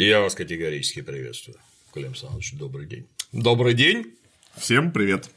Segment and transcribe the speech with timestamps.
[0.00, 1.58] Я вас категорически приветствую.
[1.92, 3.08] Клим Александрович, добрый день.
[3.32, 4.14] Добрый день.
[4.56, 5.28] Всем привет.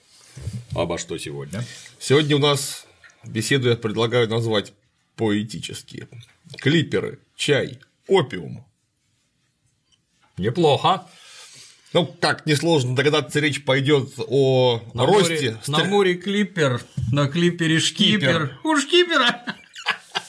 [0.75, 1.65] Обо что сегодня?
[1.97, 2.85] Сегодня у нас
[3.25, 4.73] беседу я предлагаю назвать
[5.15, 6.07] поэтические.
[6.57, 8.63] Клиперы, чай, опиум.
[10.37, 11.07] Неплохо.
[11.93, 15.33] Ну, как несложно догадаться, речь пойдет о На росте.
[15.33, 18.59] море, на море клипер, на клипере шкипер.
[18.63, 19.43] У шкипера.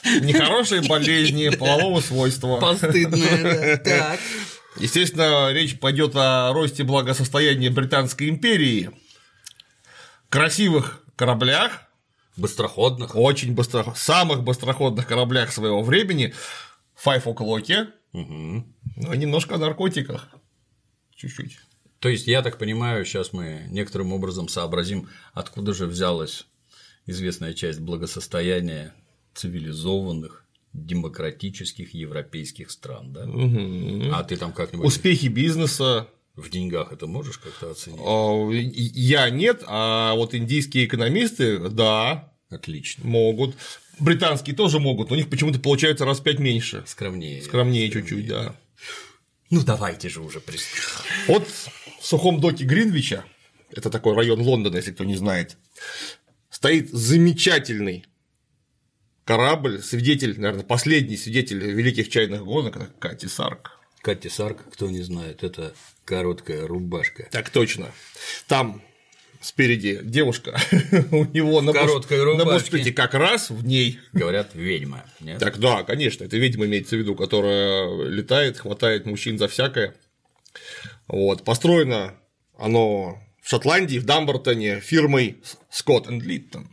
[0.04, 2.58] Нехорошие болезни полового свойства.
[2.58, 3.76] Постыдное, да.
[3.84, 4.20] Так.
[4.78, 8.90] Естественно, речь пойдет о росте благосостояния Британской империи,
[10.30, 11.82] красивых кораблях,
[12.38, 13.14] Быстроходных.
[13.14, 16.32] очень быстро, самых быстроходных кораблях своего времени,
[17.04, 18.64] Five O'Clock, ну
[19.12, 20.28] и немножко о наркотиках.
[21.14, 21.58] Чуть-чуть.
[21.98, 26.46] То есть, я так понимаю, сейчас мы некоторым образом сообразим, откуда же взялась
[27.06, 28.94] известная часть благосостояния
[29.34, 33.22] цивилизованных демократических европейских стран, да?
[34.16, 36.08] А ты там как-нибудь Успехи бизнеса.
[36.34, 38.00] в деньгах это можешь как-то оценить?
[38.02, 43.04] а, Я нет, а вот индийские экономисты, да, Отлично.
[43.06, 43.54] могут.
[43.98, 46.82] Британские тоже могут, но у них почему-то получается раз в пять меньше.
[46.86, 47.42] Скромнее.
[47.42, 48.56] Скромнее чуть-чуть, да.
[49.50, 50.82] Ну давайте же уже приступим.
[51.28, 51.46] Вот
[52.00, 53.24] в сухом доке Гринвича,
[53.70, 55.58] это такой район Лондона, если кто не знает,
[56.48, 58.06] стоит замечательный
[59.24, 63.78] корабль, свидетель, наверное, последний свидетель великих чайных гонок, это Кати Сарк.
[64.02, 67.28] Катя Сарк, кто не знает, это короткая рубашка.
[67.30, 67.86] Так точно.
[68.48, 68.82] Там
[69.40, 70.58] спереди девушка,
[71.12, 74.00] у него на короткой на бушприте как раз в ней.
[74.12, 75.04] Говорят, ведьма.
[75.20, 75.38] Нет?
[75.38, 79.94] Так, да, конечно, это ведьма имеется в виду, которая летает, хватает мужчин за всякое.
[81.06, 81.44] Вот.
[81.44, 82.14] Построено
[82.58, 85.38] оно в Шотландии, в Дамбартоне, фирмой
[85.70, 86.66] Scott and Linton.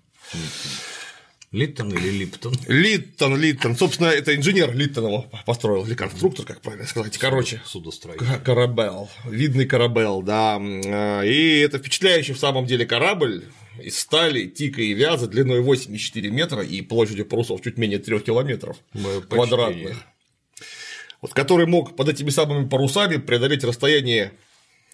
[1.51, 2.53] Линтон или Липтон?
[2.67, 3.75] Линтон, Линтон.
[3.75, 7.17] Собственно, это инженер Линтон его построил, или конструктор, как правильно сказать.
[7.17, 8.25] Короче, Судостроитель.
[8.45, 10.57] Корабел, видный корабел, да.
[10.59, 13.45] А, И это впечатляющий в самом деле корабль
[13.81, 18.77] из стали, тика и вяза длиной 84 метра и площадью парусов чуть менее 3 километров
[18.93, 19.87] Мое квадратных.
[19.89, 19.95] почтение.
[21.21, 24.33] Вот, который мог под этими самыми парусами преодолеть расстояние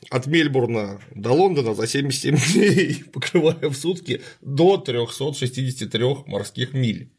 [0.09, 7.09] от Мельбурна до Лондона за 77 дней, покрывая в сутки до 363 морских миль.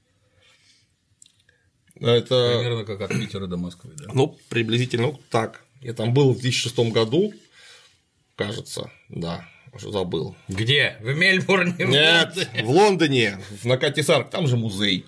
[2.00, 4.10] Это Примерно как от Питера до Москвы, да?
[4.12, 5.64] ну, приблизительно так.
[5.80, 7.32] Я там был в 2006 году,
[8.34, 10.36] кажется, да, уже забыл.
[10.48, 10.98] Где?
[11.00, 11.74] В Мельбурне?
[11.78, 15.06] Нет, в Лондоне, в Накате Сарк, там же музей.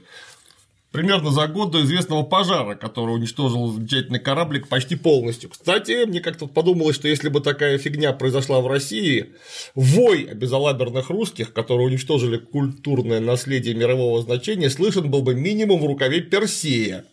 [0.90, 5.50] Примерно за год до известного пожара, который уничтожил замечательный кораблик почти полностью.
[5.50, 9.34] Кстати, мне как-то подумалось, что если бы такая фигня произошла в России,
[9.74, 16.22] вой безалаберных русских, которые уничтожили культурное наследие мирового значения, слышен был бы минимум в рукаве
[16.22, 17.04] Персея.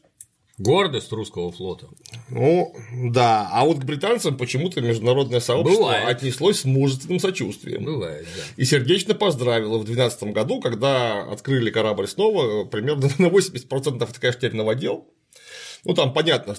[0.58, 1.90] Гордость русского флота.
[2.30, 3.50] Ну, да.
[3.52, 6.08] А вот к британцам почему-то международное сообщество Бывает.
[6.08, 7.84] отнеслось с мужественным сочувствием.
[7.84, 8.44] Бывает, да.
[8.56, 14.40] И сердечно поздравило в 2012 году, когда открыли корабль снова, примерно на 80% это, конечно,
[14.40, 15.10] теперь новодел.
[15.84, 16.56] Ну, там, понятно,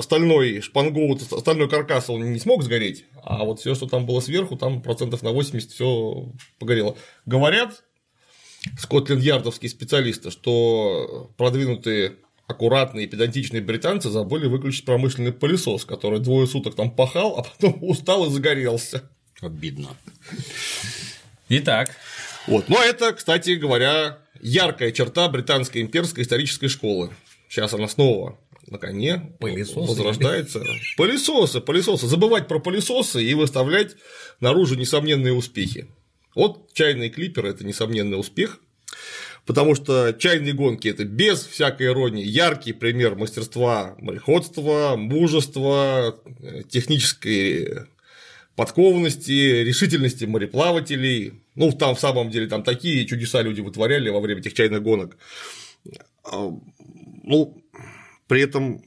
[0.00, 4.56] стальной шпангоут, стальной каркас он не смог сгореть, а вот все, что там было сверху,
[4.56, 6.96] там процентов на 80 все погорело.
[7.26, 7.82] Говорят
[8.78, 12.16] скотленд-ярдовские специалисты, что продвинутые
[12.48, 17.78] аккуратные и педантичные британцы забыли выключить промышленный пылесос, который двое суток там пахал, а потом
[17.82, 19.08] устал и загорелся.
[19.40, 19.90] Обидно.
[21.48, 21.94] Итак,
[22.46, 22.68] Вот.
[22.68, 27.10] Но это, кстати говоря, яркая черта британской имперской исторической школы.
[27.48, 29.78] Сейчас она снова на коне Пылесосы.
[29.78, 30.62] возрождается.
[30.96, 32.06] Пылесосы, пылесосы.
[32.06, 33.96] Забывать про пылесосы и выставлять
[34.40, 35.88] наружу несомненные успехи.
[36.34, 38.60] Вот чайные клиперы– это несомненный успех,
[39.48, 47.86] потому что чайные гонки– это без всякой иронии яркий пример мастерства мореходства, мужества, э, технической
[48.56, 51.40] подкованности, решительности мореплавателей.
[51.54, 55.16] Ну, там в самом деле там такие чудеса люди вытворяли во время этих чайных гонок.
[56.24, 56.50] А,
[57.24, 57.64] Ну,
[58.26, 58.84] при этом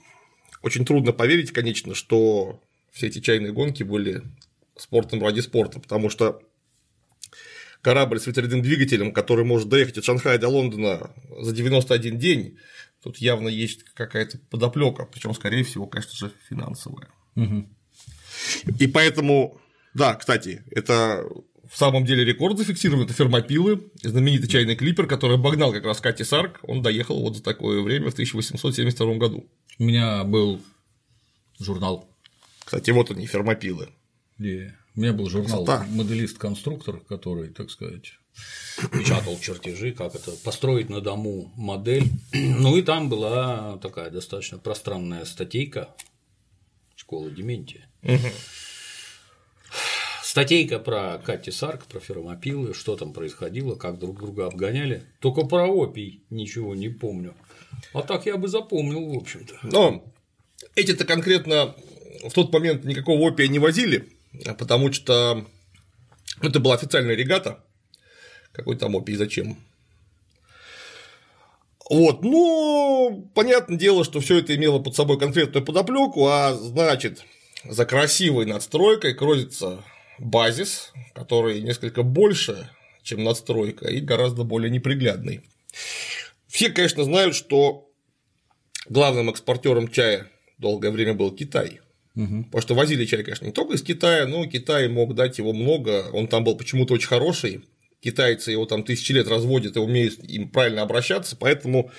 [0.61, 4.21] очень трудно поверить, конечно, что все эти чайные гонки были
[4.77, 6.43] спортом ради спорта, потому что
[7.81, 12.57] корабль с ветряным двигателем, который может доехать от Шанхая до Лондона за 91 день,
[13.03, 17.09] тут явно есть какая-то подоплека, причем, скорее всего, конечно же, финансовая.
[18.79, 19.59] И поэтому,
[19.93, 21.25] да, кстати, это
[21.71, 26.23] в самом деле рекорд зафиксирован, это фермопилы, знаменитый чайный клипер, который обогнал как раз Кати
[26.23, 29.49] Сарк, он доехал вот за такое время в 1872 году.
[29.79, 30.61] у меня был
[31.59, 32.09] журнал
[32.65, 33.89] Кстати, вот они, фермопилы.
[34.37, 38.13] где у меня был журнал моделист-конструктор, который, так сказать,
[38.91, 42.09] печатал чертежи, как это построить на дому модель.
[42.33, 45.89] Ну и там была такая достаточно пространная статейка,
[46.95, 47.87] школа Дементия.
[50.23, 55.03] Статейка про Кати Сарк, про фермопилы, что там происходило, как друг друга обгоняли.
[55.19, 57.33] Только про опий ничего не помню.
[57.93, 59.59] А так я бы запомнил, в общем-то.
[59.63, 60.05] Но
[60.75, 61.75] эти-то конкретно
[62.23, 64.09] в тот момент никакого опия не возили,
[64.57, 65.45] потому что
[66.41, 67.63] это была официальная регата.
[68.51, 69.57] Какой там опий, зачем?
[71.89, 77.25] Вот, ну, понятное дело, что все это имело под собой конкретную подоплеку, а значит,
[77.65, 79.83] за красивой надстройкой кроется
[80.17, 82.69] базис, который несколько больше,
[83.03, 85.41] чем надстройка, и гораздо более неприглядный.
[86.47, 87.89] Все, конечно, знают, что
[88.87, 91.80] главным экспортером чая долгое время был Китай.
[92.15, 92.45] Угу.
[92.45, 96.09] Потому что возили чай, конечно, не только из Китая, но Китай мог дать его много,
[96.11, 97.63] он там был почему-то очень хороший,
[98.01, 101.91] китайцы его там тысячи лет разводят и умеют им правильно обращаться, поэтому,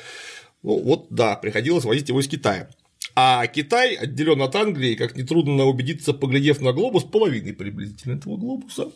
[0.62, 2.69] ну вот да, приходилось возить его из Китая.
[3.14, 8.91] А Китай отделен от Англии, как нетрудно убедиться, поглядев на глобус, половиной приблизительно этого глобуса.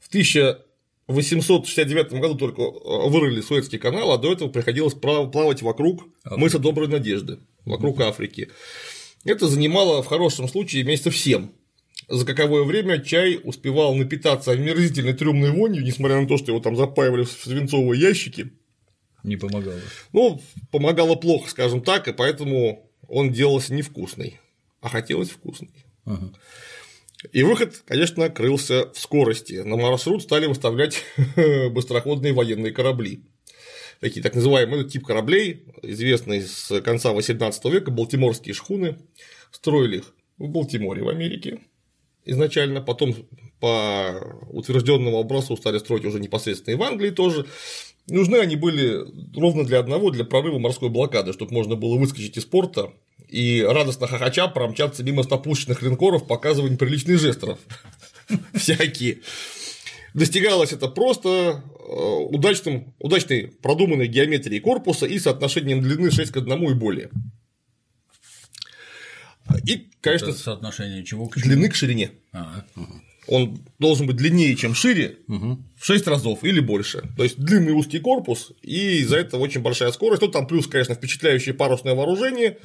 [0.00, 6.58] В 1869 году только э, вырыли Суэцкий канал, а до этого приходилось плавать вокруг мыса
[6.58, 8.50] Доброй Надежды, вокруг Африки.
[9.24, 11.48] Это занимало в хорошем случае месяцев 7.
[12.08, 16.76] За каковое время чай успевал напитаться омерзительной трёмной вонью, несмотря на то, что его там
[16.76, 18.52] запаивали в свинцовые ящики.
[19.22, 19.80] Не помогало.
[20.12, 24.38] Ну, помогало плохо, скажем так, и поэтому он делался невкусный,
[24.82, 25.86] а хотелось вкусный.
[26.04, 26.32] Ага.
[27.32, 29.54] И выход, конечно, крылся в скорости.
[29.54, 31.02] На маршрут стали выставлять
[31.70, 33.24] быстроходные военные корабли.
[34.00, 38.98] Такие так называемые тип кораблей, известные с конца XVIII века, балтиморские шхуны,
[39.50, 41.60] строили их в Балтиморе в Америке
[42.24, 43.14] изначально, потом
[43.60, 47.46] по утвержденному образцу стали строить уже непосредственно и в Англии тоже.
[48.06, 49.00] Нужны они были
[49.34, 52.92] ровно для одного, для прорыва морской блокады, чтобы можно было выскочить из порта
[53.28, 57.56] и радостно хохоча промчаться мимо стопущенных линкоров, показывая неприличные жесты
[58.54, 59.20] всякие.
[60.14, 61.92] Достигалось это просто э,
[62.30, 67.10] удачным, удачной продуманной геометрией корпуса и соотношением длины 6 к 1 и более.
[69.66, 72.12] И, конечно, это соотношение чего к длины к ширине.
[72.32, 72.94] А, угу
[73.26, 75.58] он должен быть длиннее, чем шире, угу.
[75.76, 77.02] в 6 разов или больше.
[77.16, 80.22] То есть длинный узкий корпус, и из-за этого очень большая скорость.
[80.22, 82.58] Ну, там плюс, конечно, впечатляющее парусное вооружение.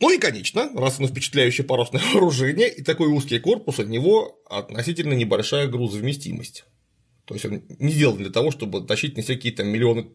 [0.00, 5.12] Ну и, конечно, раз оно впечатляющее парусное вооружение и такой узкий корпус, у него относительно
[5.12, 6.64] небольшая грузовместимость.
[7.26, 10.08] То есть он не сделан для того, чтобы тащить на всякие там миллионы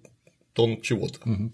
[0.54, 1.20] тонн чего-то.
[1.24, 1.52] Угу.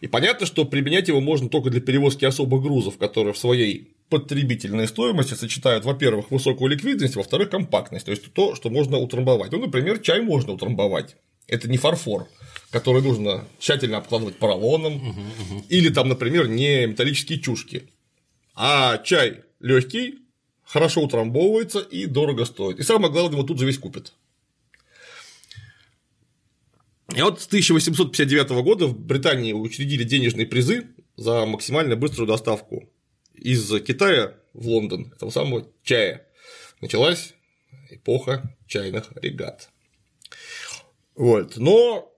[0.00, 4.86] И понятно, что применять его можно только для перевозки особых грузов, которые в своей потребительной
[4.86, 9.52] стоимости сочетают, во-первых, высокую ликвидность, во-вторых, компактность, то есть то, что можно утрамбовать.
[9.52, 11.16] Ну, например, чай можно утрамбовать.
[11.46, 12.28] Это не фарфор,
[12.70, 15.64] который нужно тщательно обкладывать поролоном, угу, угу.
[15.68, 17.88] или там, например, не металлические чушки.
[18.54, 20.18] А чай легкий,
[20.64, 22.78] хорошо утрамбовывается и дорого стоит.
[22.78, 24.12] И самое главное, его тут же весь купят.
[27.14, 32.88] И вот с 1859 года в Британии учредили денежные призы за максимально быструю доставку
[33.34, 36.26] из Китая в Лондон этого самого чая.
[36.82, 37.32] Началась
[37.90, 39.70] эпоха чайных регат.
[41.14, 41.56] Вот.
[41.56, 42.12] Но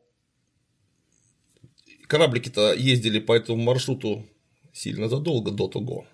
[2.10, 4.26] кораблики-то ездили по этому маршруту
[4.72, 6.06] сильно задолго до того.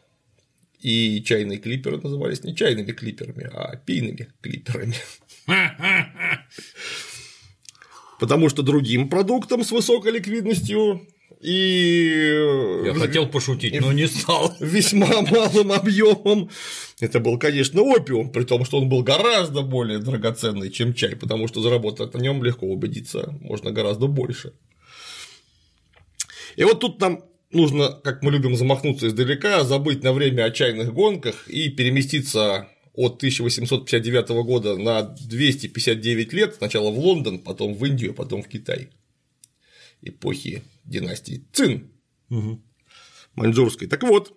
[0.79, 4.95] И чайные клиперы назывались не чайными клиперами, а пийными клиперами.
[8.21, 11.07] Потому что другим продуктам с высокой ликвидностью
[11.41, 14.55] и я хотел пошутить, но не стал.
[14.61, 16.51] Весьма малым объемом.
[16.99, 21.47] Это был, конечно, опиум, при том, что он был гораздо более драгоценный, чем чай, потому
[21.47, 24.55] что заработать на нем легко убедиться можно гораздо больше.
[26.57, 30.93] И вот тут нам нужно, как мы любим замахнуться издалека, забыть на время о чайных
[30.93, 38.15] гонках и переместиться от 1859 года на 259 лет, сначала в Лондон, потом в Индию,
[38.15, 38.89] потом в Китай.
[40.03, 41.91] Эпохи династии Цин
[42.31, 42.63] угу.
[43.35, 43.87] маньчжурской.
[43.87, 44.33] Так вот,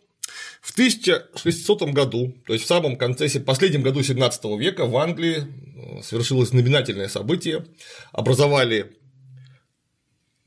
[0.62, 6.02] в 1600 году, то есть в самом конце, последнем году 17 века в Англии э,
[6.04, 7.66] совершилось знаменательное событие.
[8.12, 8.99] Образовали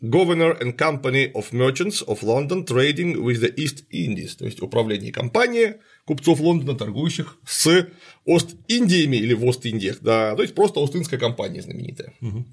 [0.03, 5.13] Governor and Company of Merchants of London Trading with the East Indies, то есть управление
[5.13, 7.89] компании купцов Лондона, торгующих с
[8.25, 12.13] Ост-Индиями или в Ост-Индиях, да, то есть просто Остинская компания знаменитая.
[12.21, 12.45] Угу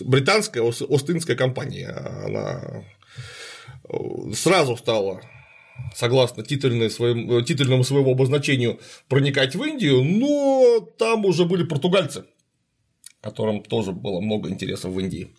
[0.00, 2.84] британская Остинская компания, она
[3.88, 5.20] э, сразу стала
[5.94, 12.24] согласно своим, титульному своему обозначению, проникать в Индию, но там уже были португальцы,
[13.20, 15.34] которым тоже было много интереса в Индии.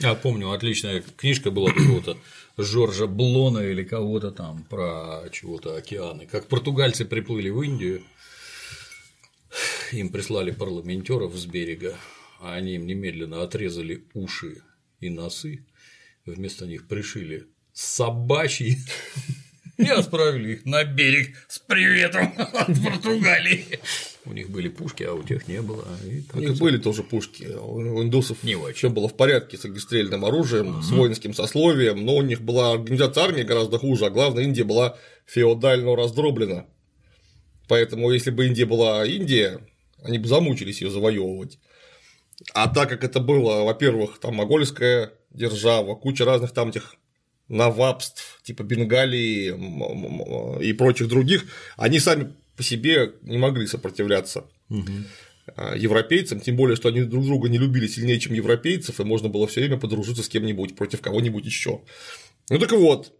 [0.00, 2.18] Я помню, отличная книжка была какого-то
[2.56, 6.26] Жоржа Блона или кого-то там про чего-то океаны.
[6.26, 8.02] Как португальцы приплыли в Индию,
[9.92, 11.96] им прислали парламентеров с берега,
[12.40, 14.62] а они им немедленно отрезали уши
[15.00, 15.64] и носы,
[16.26, 18.78] вместо них пришили собачьи
[19.76, 23.80] и отправили их на берег с приветом от Португалии.
[24.24, 25.84] У них были пушки, а у тех не было.
[26.32, 27.44] у них были тоже пушки.
[27.44, 32.22] У индусов не все было в порядке с огнестрельным оружием, с воинским сословием, но у
[32.22, 36.66] них была организация армии гораздо хуже, а главное, Индия была феодально раздроблена.
[37.68, 39.60] Поэтому, если бы Индия была Индия,
[40.02, 41.58] они бы замучились ее завоевывать.
[42.52, 46.96] А так как это было, во-первых, там могольская держава, куча разных там этих
[47.48, 51.44] навабств, типа Бенгалии и прочих других,
[51.76, 54.92] они сами по себе не могли сопротивляться угу.
[55.74, 59.46] европейцам, тем более, что они друг друга не любили сильнее, чем европейцев, и можно было
[59.46, 61.82] все время подружиться с кем-нибудь против кого-нибудь еще.
[62.50, 63.12] Ну так вот,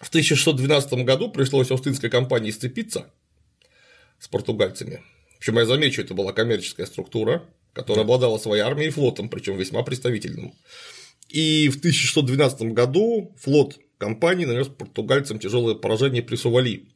[0.00, 3.10] в 1612 году пришлось Остинской компании сцепиться
[4.18, 5.02] с португальцами.
[5.38, 9.82] Причем я замечу, это была коммерческая структура, которая обладала своей армией и флотом, причем весьма
[9.82, 10.54] представительным.
[11.30, 16.88] И в 1612 году флот компании нанес португальцам тяжелое поражение при Сували.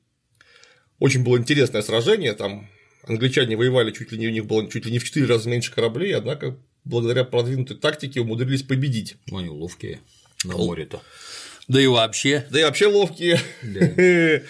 [0.98, 2.68] Очень было интересное сражение, там
[3.04, 5.72] англичане воевали чуть ли не у них было чуть ли не в 4 раза меньше
[5.72, 9.16] кораблей, однако благодаря продвинутой тактике умудрились победить.
[9.26, 10.00] Ну, они ловкие
[10.44, 11.00] на море-то.
[11.68, 12.46] Да и вообще.
[12.50, 13.40] Да и вообще ловкие.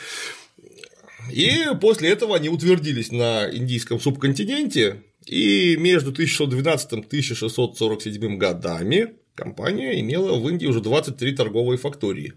[1.32, 10.00] И после этого они утвердились на индийском субконтиненте, и между 1612 и 1647 годами компания
[10.00, 12.34] имела в Индии уже 23 торговые фактории.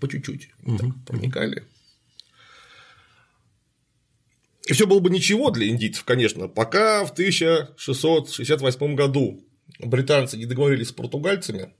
[0.00, 0.78] По чуть-чуть угу.
[0.78, 1.64] так, проникали.
[4.66, 9.44] И все было бы ничего для индийцев, конечно, пока в 1668 году
[9.78, 11.72] британцы не договорились с португальцами,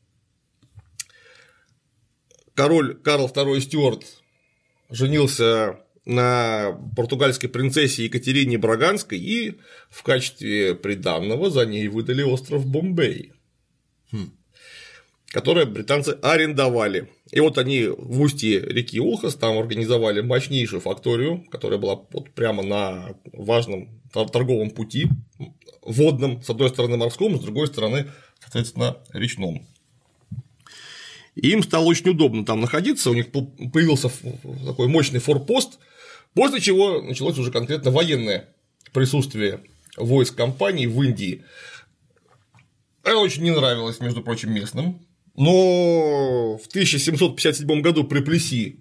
[2.54, 4.04] король Карл II Стюарт
[4.88, 9.58] женился на португальской принцессе Екатерине Браганской и
[9.90, 13.32] в качестве приданного за ней выдали остров Бомбей.
[14.12, 14.30] Хм.
[15.28, 17.10] которое британцы арендовали.
[17.32, 22.62] И вот они в устье реки Улхас там организовали мощнейшую факторию, которая была вот прямо
[22.62, 25.08] на важном торговом пути,
[25.82, 28.06] водном, с одной стороны морском, с другой стороны,
[28.40, 29.66] соответственно, речном.
[31.34, 34.10] Им стало очень удобно там находиться, у них появился
[34.64, 35.78] такой мощный форпост,
[36.34, 38.48] после чего началось уже конкретно военное
[38.92, 39.60] присутствие
[39.98, 41.44] войск компании в Индии.
[43.06, 45.00] Это очень не нравилось, между прочим, местным.
[45.36, 48.80] Но в 1757 году при Плеси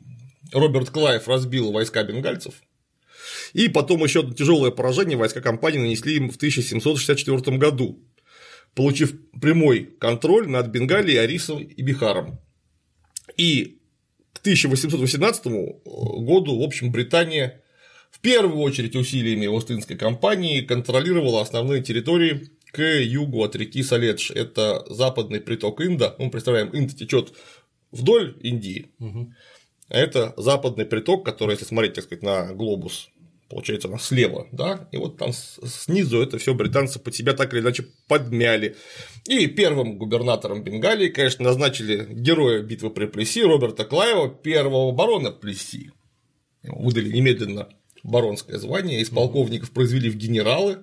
[0.52, 2.56] Роберт Клайв разбил войска бенгальцев.
[3.54, 8.04] И потом еще одно тяжелое поражение войска компании нанесли им в 1764 году,
[8.74, 12.40] получив прямой контроль над Бенгалией, Арисом и Бихаром.
[13.38, 13.78] И
[14.34, 17.62] к 1818 году, в общем, Британия
[18.10, 24.32] в первую очередь усилиями Остинской компании контролировала основные территории к югу от реки Саледж.
[24.34, 26.14] Это западный приток Инда.
[26.20, 27.32] Мы представляем, Инд течет
[27.92, 28.92] вдоль Индии.
[29.00, 29.34] Угу.
[29.88, 33.10] А это западный приток, который, если смотреть, так сказать, на глобус,
[33.50, 37.62] получается, она слева, да, и вот там снизу это все британцы под себя так или
[37.62, 38.76] иначе подмяли.
[39.26, 45.92] И первым губернатором Бенгалии, конечно, назначили героя битвы при Плеси Роберта Клаева, первого барона Плеси.
[46.64, 47.70] Выдали немедленно
[48.04, 50.80] баронское звание, из полковников произвели в генералы,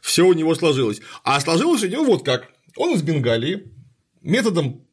[0.00, 1.00] все у него сложилось.
[1.24, 2.48] А сложилось у него вот как.
[2.76, 3.64] Он из Бенгалии
[4.20, 4.84] методом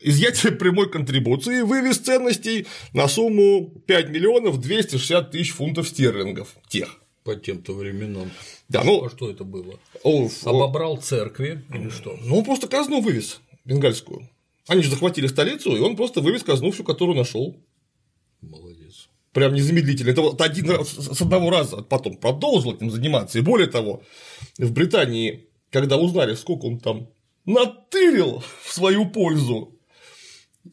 [0.00, 6.96] изъятия прямой контрибуции вывез ценностей на сумму 5 миллионов 260 тысяч фунтов стерлингов тех.
[7.24, 8.30] По тем-то временам.
[8.68, 9.78] Да, ну, а что это было?
[10.02, 12.16] О, Обобрал церкви или что?
[12.22, 14.28] Ну, он просто казну вывез бенгальскую.
[14.66, 17.56] Они же захватили столицу, и он просто вывез казну всю, которую нашел.
[18.40, 18.77] Молодец.
[19.32, 20.10] Прям незамедлительно.
[20.10, 23.38] Это вот один раз с одного раза потом продолжил этим заниматься.
[23.38, 24.02] И более того,
[24.58, 27.10] в Британии, когда узнали, сколько он там
[27.44, 29.78] натырил в свою пользу,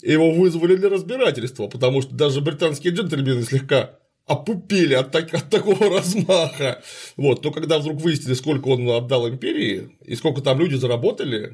[0.02, 5.90] его вызвали для разбирательства, потому что даже британские джентльмены слегка опупели от, так, от такого
[5.98, 6.82] размаха.
[7.16, 7.44] Вот.
[7.44, 11.54] Но когда вдруг выяснили, сколько он отдал империи и сколько там люди заработали,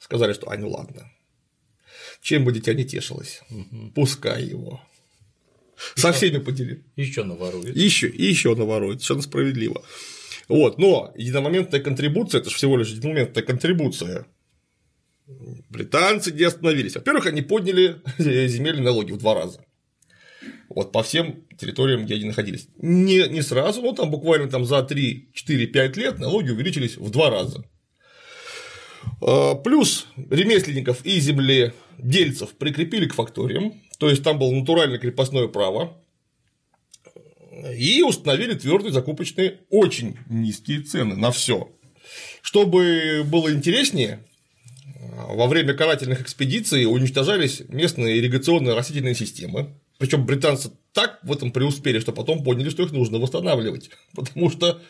[0.00, 1.10] сказали, что а ну ладно.
[2.20, 3.92] Чем бы дитя не тешилось, угу.
[3.94, 4.80] пускай его.
[5.94, 6.84] Со всеми поделим.
[6.96, 7.76] Еще наворует.
[7.76, 9.84] Еще, и еще наворует, совершенно справедливо.
[10.48, 14.26] Вот, но единомоментная контрибуция это же всего лишь единомоментная контрибуция
[15.68, 16.94] британцы не остановились.
[16.94, 19.64] Во-первых, они подняли земельные налоги в два раза.
[20.68, 22.68] Вот по всем территориям, где они находились.
[22.76, 27.10] Не, не сразу, но там буквально там за 3, 4, 5 лет налоги увеличились в
[27.10, 27.64] два раза.
[29.20, 35.96] А, плюс ремесленников и земледельцев прикрепили к факториям, то есть там было натуральное крепостное право,
[37.76, 41.68] и установили твердые закупочные очень низкие цены на все.
[42.40, 44.24] Чтобы было интереснее,
[45.28, 49.74] во время карательных экспедиций уничтожались местные ирригационные растительные системы.
[49.98, 54.80] Причем британцы так в этом преуспели, что потом поняли, что их нужно восстанавливать, потому что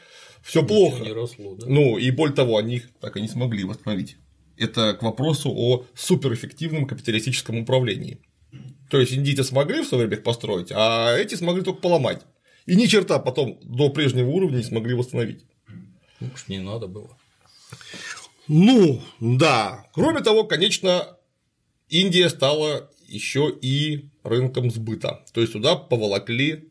[0.43, 1.05] все плохо.
[1.05, 1.67] Не росло, да?
[1.69, 4.17] Ну и более того, они их так и не смогли восстановить.
[4.57, 8.21] Это к вопросу о суперэффективном капиталистическом управлении.
[8.91, 12.23] То есть индийцы смогли в свое время их построить, а эти смогли только поломать.
[12.67, 15.45] И ни черта потом до прежнего уровня не смогли восстановить.
[16.21, 17.17] Ну, уж не надо было.
[18.49, 19.87] Ну, да.
[19.93, 21.17] Кроме того, конечно,
[21.89, 25.25] Индия стала еще и рынком сбыта.
[25.33, 26.71] То есть туда поволокли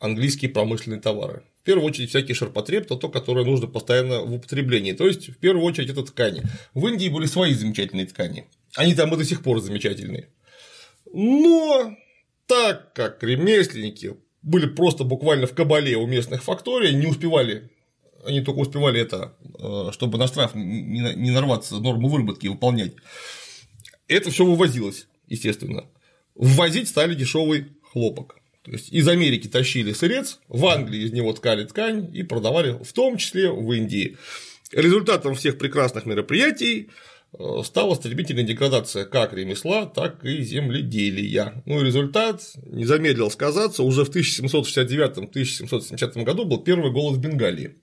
[0.00, 1.44] английские промышленные товары.
[1.62, 4.92] В первую очередь всякий ширпотреб, то, то, которое нужно постоянно в употреблении.
[4.92, 6.42] То есть, в первую очередь, это ткани.
[6.74, 8.46] В Индии были свои замечательные ткани.
[8.74, 10.28] Они там и до сих пор замечательные.
[11.12, 11.94] Но
[12.46, 17.70] так как ремесленники были просто буквально в кабале у местных факторий, не успевали
[18.24, 22.92] они только успевали это, э, чтобы на штраф не нарваться, норму выработки выполнять.
[24.08, 25.86] Это все вывозилось, естественно.
[26.34, 28.36] Ввозить стали дешевый хлопок.
[28.64, 32.92] То есть из Америки тащили сырец, в Англии из него ткали ткань и продавали, в
[32.92, 34.16] том числе в Индии.
[34.70, 36.90] Результатом всех прекрасных мероприятий
[37.36, 41.60] э, стала стремительная деградация как ремесла, так и земледелия.
[41.66, 43.82] Ну и результат не замедлил сказаться.
[43.82, 47.78] Уже в 1769-1770 году был первый голод в Бенгалии,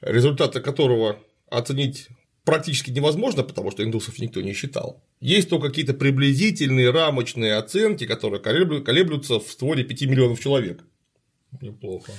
[0.00, 1.18] результаты которого
[1.50, 2.06] оценить
[2.44, 5.02] практически невозможно, потому что индусов никто не считал.
[5.20, 10.84] Есть только какие-то приблизительные рамочные оценки, которые колеблются в створе 5 миллионов человек.
[11.60, 12.12] Неплохо.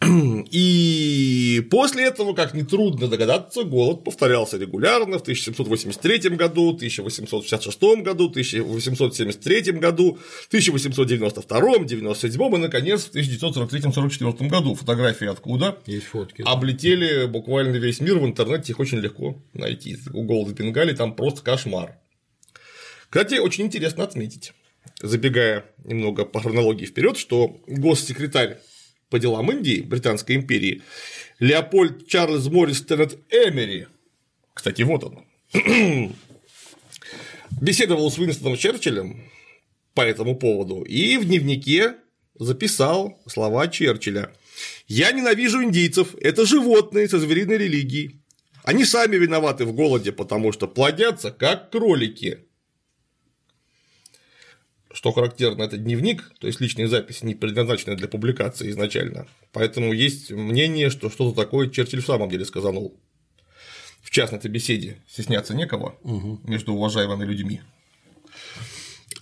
[0.50, 9.72] И после этого, как нетрудно догадаться, голод повторялся регулярно в 1783 году, 1866 году, 1873
[9.72, 14.74] году, 1892, 1897 и, наконец, в 1943-1944 году.
[14.74, 15.78] Фотографии откуда?
[15.86, 16.42] Есть фотки.
[16.44, 19.96] Облетели буквально весь мир в интернете, их очень легко найти.
[20.06, 21.98] Голод в Бенгалии там просто кошмар.
[23.08, 24.52] Кстати, очень интересно отметить,
[25.00, 28.58] забегая немного по хронологии вперед, что госсекретарь
[29.14, 30.82] по делам Индии, Британской империи,
[31.38, 33.86] Леопольд Чарльз Моррис Теннет Эмери,
[34.52, 35.24] кстати, вот он,
[37.60, 39.30] беседовал с Уинстоном Черчиллем
[39.94, 41.94] по этому поводу и в дневнике
[42.36, 44.32] записал слова Черчилля.
[44.88, 48.20] «Я ненавижу индийцев, это животные со звериной религией.
[48.64, 52.48] Они сами виноваты в голоде, потому что плодятся как кролики.
[54.94, 59.26] Что характерно, это дневник, то есть личные записи, не предназначенные для публикации изначально.
[59.52, 62.96] Поэтому есть мнение, что что-то такое Черчилль в самом деле сказанул.
[64.02, 66.40] В частной беседе стесняться некого угу.
[66.44, 67.60] между уважаемыми людьми.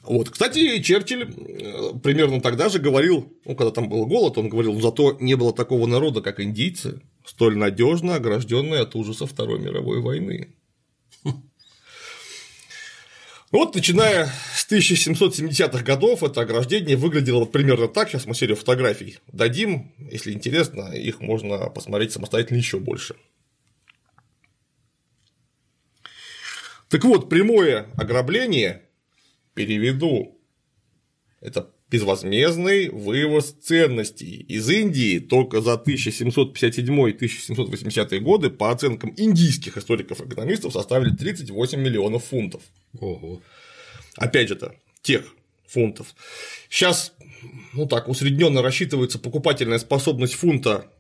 [0.03, 0.29] Вот.
[0.29, 5.17] Кстати, Черчилль э, примерно тогда же говорил, ну, когда там был голод, он говорил, зато
[5.21, 10.55] не было такого народа, как индийцы, столь надежно огражденные от ужаса Второй мировой войны.
[13.53, 18.09] Вот начиная с 1770-х годов это ограждение выглядело примерно так.
[18.09, 19.93] Сейчас мы серию фотографий дадим.
[19.99, 23.15] Если интересно, их можно посмотреть самостоятельно еще больше.
[26.89, 28.89] Так вот, прямое ограбление
[29.53, 30.39] переведу.
[31.43, 41.15] Это безвозмездный вывоз ценностей из Индии только за 1757-1780 годы по оценкам индийских историков-экономистов составили
[41.15, 42.63] 38 миллионов фунтов.
[42.99, 43.43] Ого.
[44.17, 45.35] Опять же это тех
[45.67, 46.15] фунтов.
[46.71, 47.13] Сейчас,
[47.75, 50.91] ну так, усредненно рассчитывается покупательная способность фунта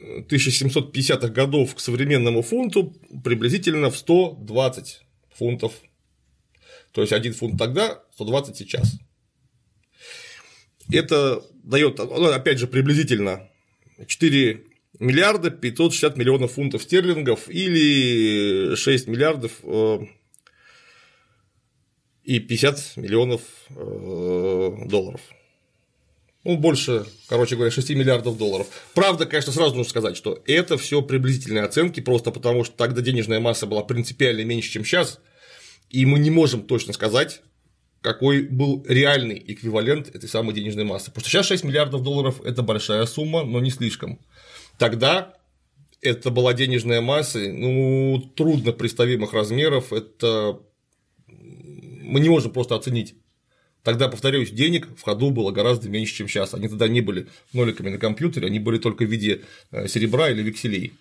[0.00, 5.74] 1750-х годов к современному фунту приблизительно в 120 фунтов.
[6.90, 8.98] То есть один фунт тогда, 120 сейчас.
[10.92, 13.48] Это дает, ну, опять же, приблизительно
[14.06, 14.64] 4
[14.98, 19.98] миллиарда 560 миллионов фунтов стерлингов или 6 миллиардов э,
[22.24, 25.20] и 50 миллионов э, долларов.
[26.42, 28.66] Ну, больше, короче говоря, 6 миллиардов долларов.
[28.94, 33.40] Правда, конечно, сразу нужно сказать, что это все приблизительные оценки, просто потому что тогда денежная
[33.40, 35.20] масса была принципиально меньше, чем сейчас,
[35.90, 37.42] и мы не можем точно сказать,
[38.00, 41.10] какой был реальный эквивалент этой самой денежной массы.
[41.10, 44.18] Потому что сейчас 6 миллиардов долларов– это большая сумма, но не слишком.
[44.78, 45.34] Тогда
[46.00, 50.60] это была денежная масса, ну, трудно представимых размеров, это
[51.28, 53.14] мы не можем просто оценить.
[53.82, 56.52] Тогда, повторюсь, денег в ходу было гораздо меньше, чем сейчас.
[56.52, 60.42] Они тогда не были ноликами на компьютере, они были только в виде э, серебра или
[60.42, 60.92] векселей.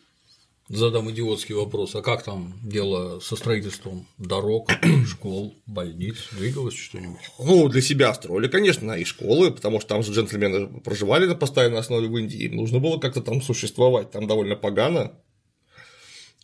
[0.69, 1.95] Задам идиотский вопрос.
[1.95, 4.69] А как там дело со строительством дорог,
[5.08, 6.29] школ, больниц?
[6.32, 7.17] Двигалось что-нибудь?
[7.39, 11.79] Ну, для себя строили, конечно, и школы, потому что там же джентльмены проживали на постоянной
[11.79, 15.13] основе в Индии, им нужно было как-то там существовать, там довольно погано.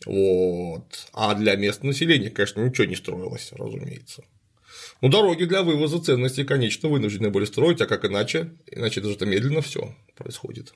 [0.04, 1.08] Вот.
[1.12, 4.24] А для местного населения, конечно, ничего не строилось, разумеется.
[5.02, 8.50] Ну, дороги для вывоза ценностей, конечно, вынуждены были строить, а как иначе?
[8.66, 10.74] Иначе даже это медленно все происходит.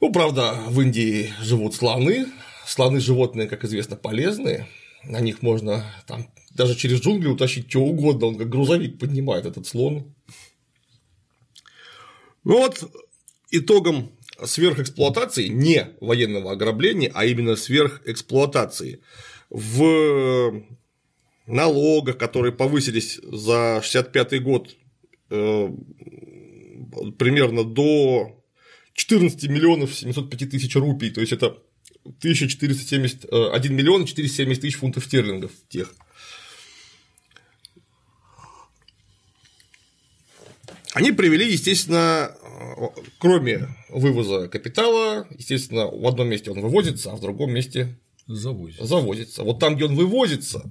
[0.00, 2.26] Ну, правда, в Индии живут слоны.
[2.66, 4.66] Слоны животные, как известно, полезные.
[5.04, 9.66] На них можно там даже через джунгли утащить что угодно, он как грузовик поднимает этот
[9.66, 10.14] слон.
[12.44, 12.82] Ну вот
[13.50, 19.00] итогом сверхэксплуатации, не военного ограбления, а именно сверхэксплуатации
[19.50, 20.64] в
[21.46, 24.76] налогах, которые повысились за 65 год
[25.30, 25.68] э,
[27.18, 28.39] примерно до
[28.94, 31.58] 14 миллионов 705 тысяч рупий, то есть это
[32.04, 35.94] 1470, 1 э, миллион 470 тысяч фунтов стерлингов тех.
[40.92, 42.86] Они привели, естественно, э,
[43.18, 48.84] кроме вывоза капитала, естественно, в одном месте он вывозится, а в другом месте завозится.
[48.84, 49.42] завозится.
[49.44, 50.70] Вот там, где он вывозится,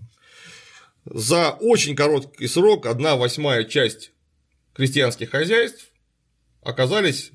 [1.05, 4.12] за очень короткий срок одна восьмая часть
[4.73, 5.88] крестьянских хозяйств
[6.62, 7.32] оказались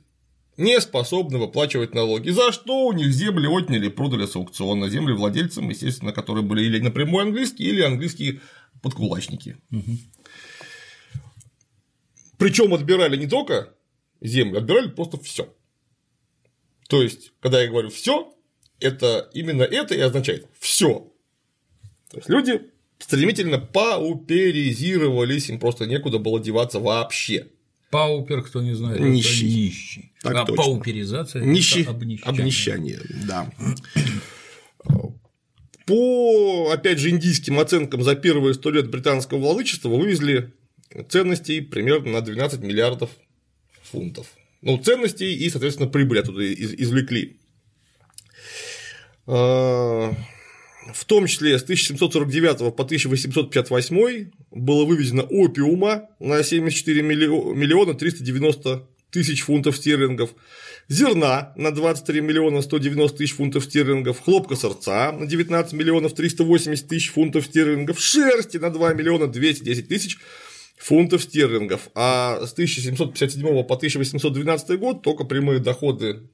[0.56, 5.68] не способны выплачивать налоги, за что у них земли отняли, продали с аукциона, земли владельцам,
[5.68, 8.40] естественно, которые были или напрямую английские, или английские
[8.82, 9.56] подкулачники.
[9.70, 9.98] Угу.
[12.38, 13.74] Причем отбирали не только
[14.20, 15.52] землю, отбирали просто все.
[16.88, 18.32] То есть, когда я говорю все,
[18.80, 21.10] это именно это и означает все.
[22.10, 27.48] То есть люди стремительно пауперизировались, им просто некуда было деваться вообще.
[27.94, 29.46] Паупер, кто не знает, нищий.
[29.46, 30.12] это нищий.
[30.20, 30.64] Так а точно.
[30.64, 32.28] пауперизация Нищий, это обнищание.
[32.28, 33.52] обнищание, да.
[35.86, 40.52] По, опять же, индийским оценкам за первые сто лет британского владычества вывезли
[41.08, 43.10] ценностей примерно на 12 миллиардов
[43.84, 44.26] фунтов.
[44.60, 47.38] Ну, ценностей и, соответственно, прибыль оттуда извлекли.
[49.28, 50.12] А,
[50.92, 59.42] в том числе с 1749 по 1858 было вывезено опиума на 74 миллиона 390 тысяч
[59.42, 60.34] фунтов стерлингов,
[60.88, 67.10] зерна на 23 миллиона 190 тысяч фунтов стерлингов, хлопка сорца на 19 миллионов 380 тысяч
[67.12, 70.18] фунтов стерлингов, шерсти на 2 миллиона 210 тысяч
[70.76, 71.88] фунтов стерлингов.
[71.94, 76.28] А с 1757 по 1812 год только прямые доходы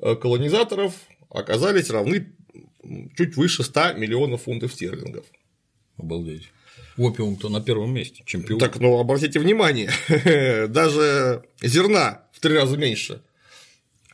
[0.00, 0.94] э, колонизаторов
[1.30, 2.32] оказались равны
[3.16, 5.26] чуть выше 100 миллионов фунтов стерлингов.
[5.96, 6.50] Обалдеть.
[6.96, 8.58] Опиум-то на первом месте, чемпион.
[8.58, 9.90] Так, ну обратите внимание,
[10.68, 13.20] даже зерна в три раза меньше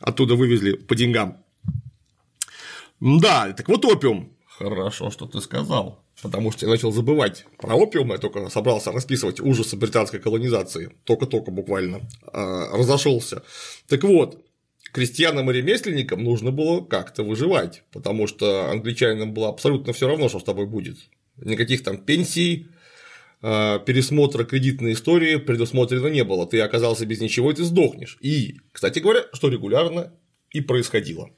[0.03, 1.37] оттуда вывезли по деньгам.
[2.99, 4.33] Да, так вот опиум.
[4.45, 6.03] Хорошо, что ты сказал.
[6.21, 11.51] Потому что я начал забывать про опиум, я только собрался расписывать ужасы британской колонизации, только-только
[11.51, 13.43] буквально а, разошелся.
[13.87, 14.45] Так вот,
[14.93, 20.39] крестьянам и ремесленникам нужно было как-то выживать, потому что англичанам было абсолютно все равно, что
[20.39, 20.97] с тобой будет.
[21.37, 22.67] Никаких там пенсий,
[23.43, 26.47] пересмотра кредитной истории предусмотрено не было.
[26.47, 28.17] Ты оказался без ничего, и ты сдохнешь.
[28.21, 30.13] И, кстати говоря, что регулярно
[30.51, 31.29] и происходило.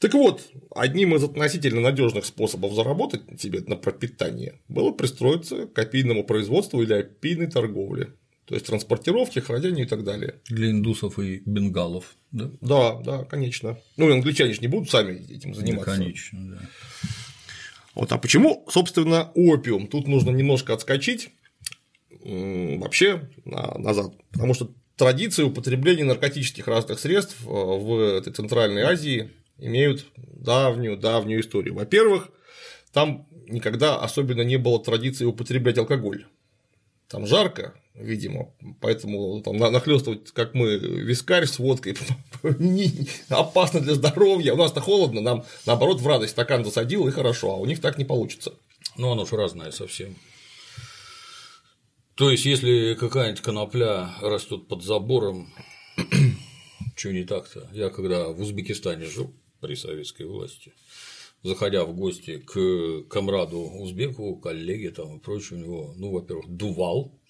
[0.00, 0.42] Так вот,
[0.74, 6.94] одним из относительно надежных способов заработать себе на пропитание было пристроиться к опийному производству или
[6.94, 8.14] опийной торговле.
[8.46, 10.40] То есть транспортировки, хранение и так далее.
[10.48, 12.50] Для индусов и бенгалов, да?
[12.60, 13.78] Да, да, конечно.
[13.96, 15.92] Ну и англичане же не будут сами этим заниматься.
[15.92, 16.58] Да, конечно, да.
[17.94, 19.86] Вот, а почему, собственно, опиум?
[19.86, 21.30] Тут нужно немножко отскочить
[22.22, 30.04] вообще назад, потому что традиции употребления наркотических разных средств э, в этой Центральной Азии имеют
[30.16, 31.74] давнюю-давнюю историю.
[31.74, 32.28] Во-первых,
[32.92, 36.26] там никогда особенно не было традиции употреблять алкоголь.
[37.10, 41.96] Там жарко, видимо, поэтому там нахлестывать, как мы, вискарь с водкой
[43.28, 44.52] опасно для здоровья.
[44.52, 47.98] У нас-то холодно, нам наоборот в радость стакан засадил и хорошо, а у них так
[47.98, 48.54] не получится.
[48.96, 50.16] Ну, оно же разное совсем.
[52.14, 55.52] То есть, если какая-нибудь конопля растет под забором,
[56.96, 57.68] что не так-то?
[57.72, 60.72] Я когда в Узбекистане жил при советской власти,
[61.42, 67.20] заходя в гости к комраду узбеку, коллеге там и прочее, у него, ну, во-первых, дувал,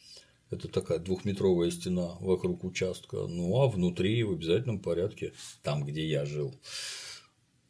[0.50, 3.26] это такая двухметровая стена вокруг участка.
[3.28, 6.54] Ну а внутри в обязательном порядке, там, где я жил,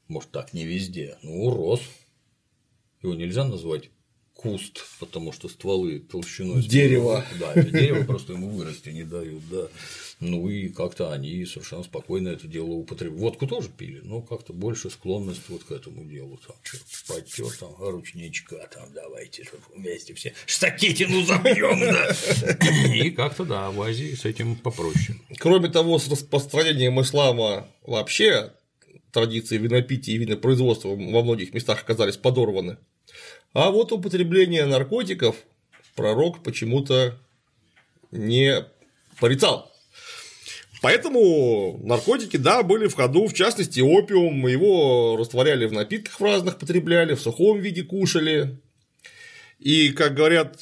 [0.08, 1.82] может так не везде, ну рос.
[3.02, 3.90] Его нельзя назвать
[4.40, 6.62] куст, потому что стволы толщиной.
[6.62, 7.24] Дерево.
[7.38, 9.68] Да, это дерево просто ему вырасти не дают, да.
[10.20, 13.20] Ну и как-то они совершенно спокойно это дело употребляют.
[13.20, 16.38] Водку тоже пили, но как-то больше склонность вот к этому делу.
[16.46, 16.56] Там
[17.08, 22.14] потер, там ручничка, там давайте вместе все штакетину забьем, да.
[22.94, 25.18] И как-то да, в Азии с этим попроще.
[25.38, 28.52] Кроме того, с распространением ислама вообще
[29.12, 32.78] традиции винопития и винопроизводства во многих местах оказались подорваны.
[33.52, 35.36] А вот употребление наркотиков
[35.96, 37.18] пророк почему-то
[38.12, 38.64] не
[39.18, 39.70] порицал.
[40.82, 46.58] Поэтому наркотики, да, были в ходу, в частности, опиум, его растворяли в напитках в разных,
[46.58, 48.58] потребляли, в сухом виде кушали.
[49.58, 50.58] И, как говорят,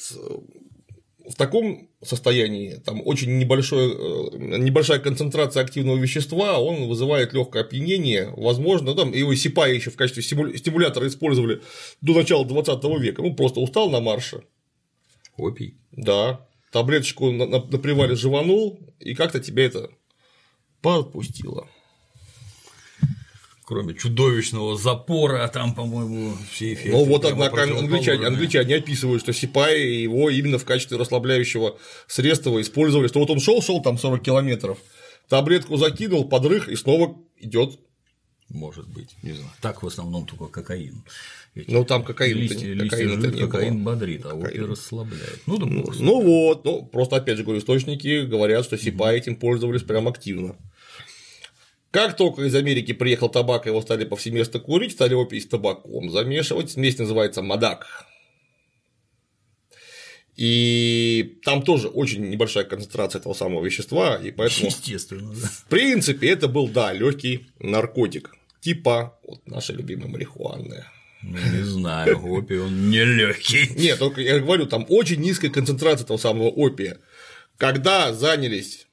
[1.25, 8.33] в таком состоянии, там очень небольшой, э, небольшая концентрация активного вещества, он вызывает легкое опьянение,
[8.37, 11.61] возможно, там его сипая еще в качестве стимулятора использовали
[12.01, 14.43] до начала 20 века, ну просто устал на марше.
[15.35, 15.75] Опий.
[15.91, 19.89] Да, таблеточку на, на, на привале жеванул, и как-то тебя это
[20.81, 21.67] подпустило.
[23.69, 26.89] Кроме чудовищного запора, а там, по-моему, все эффекты.
[26.89, 31.77] Ну вот, однако, англичане, англичане описывают, что Сипай его именно в качестве расслабляющего
[32.07, 34.79] средства использовали, что вот он шел, шел там 40 километров,
[35.27, 37.79] таблетку закинул, подрых и снова идет.
[38.49, 39.51] Может быть, не знаю.
[39.61, 41.03] Так в основном только кокаин.
[41.53, 45.41] Эти ну там кокаин, листья, листья кокаин, жир, кокаин бодрит, а опий расслабляет.
[45.45, 49.35] Ну, да ну, ну вот, ну просто опять же говорю, источники говорят, что Сипай этим
[49.35, 50.55] пользовались прям активно.
[51.91, 56.71] Как только из Америки приехал табак, его стали повсеместно курить, стали опий с табаком замешивать.
[56.71, 57.87] Смесь называется мадак.
[60.35, 64.67] И там тоже очень небольшая концентрация этого самого вещества, и поэтому.
[64.67, 65.47] Естественно, да.
[65.47, 68.35] В принципе, это был, да, легкий наркотик.
[68.61, 70.85] Типа вот нашей любимой марихуаны.
[71.23, 73.67] Ну, не знаю, опий он не легкий.
[73.75, 76.99] Нет, только я говорю, там очень низкая концентрация этого самого опия.
[77.57, 78.87] Когда занялись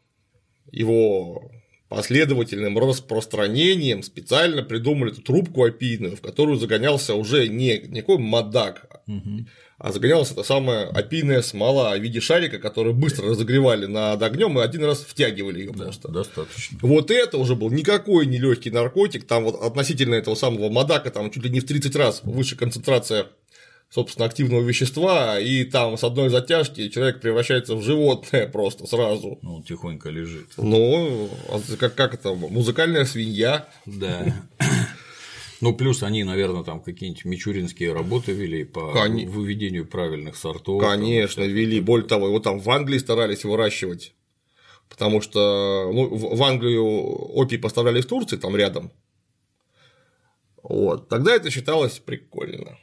[0.72, 1.52] его
[1.88, 9.46] последовательным распространением специально придумали эту трубку опийную, в которую загонялся уже не никакой мадак, угу.
[9.79, 14.62] а загонялась эта самая опийная смола в виде шарика, который быстро разогревали над огнем и
[14.62, 16.09] один раз втягивали ее да, просто.
[16.09, 16.79] Достаточно.
[16.83, 21.31] Вот это уже был никакой не легкий наркотик, там вот относительно этого самого мадака, там
[21.31, 23.29] чуть ли не в 30 раз выше концентрация
[23.90, 29.38] собственно, активного вещества, и там с одной затяжки человек превращается в животное просто сразу.
[29.42, 30.49] Ну, он тихонько лежит.
[30.57, 33.68] Ну, а как, как это, музыкальная свинья.
[33.85, 34.27] Да.
[35.62, 39.27] Ну, плюс они, наверное, там какие-нибудь мичуринские работы вели по Кон...
[39.27, 40.83] выведению правильных сортов.
[40.83, 41.81] Конечно, там, вели.
[41.81, 44.12] Более того, его там в Англии старались выращивать.
[44.90, 48.92] Потому что ну, в Англию опий поставляли из Турции, там рядом.
[50.62, 51.09] Вот.
[51.09, 52.77] Тогда это считалось прикольно.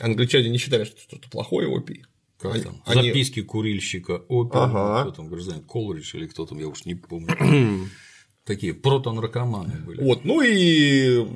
[0.00, 2.04] Англичане не считали, что что-то плохое опий.
[2.38, 2.82] Как там?
[2.84, 3.08] Они...
[3.08, 5.02] Записки курильщика опия, ага.
[5.02, 7.36] кто там, гражданин Колридж или кто там, я уж не помню.
[8.44, 10.02] Такие протонаркоманы были.
[10.02, 11.26] Вот, ну и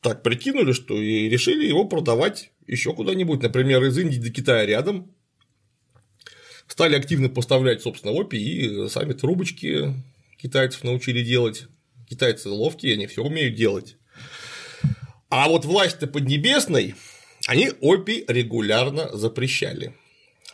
[0.00, 5.10] так прикинули, что и решили его продавать еще куда-нибудь, например, из Индии до Китая рядом.
[6.66, 9.92] Стали активно поставлять, собственно, опий, и сами трубочки
[10.38, 11.66] китайцев научили делать.
[12.08, 13.96] Китайцы ловкие, они все умеют делать.
[15.30, 16.94] А вот власть-то Поднебесной
[17.46, 19.94] они опий регулярно запрещали.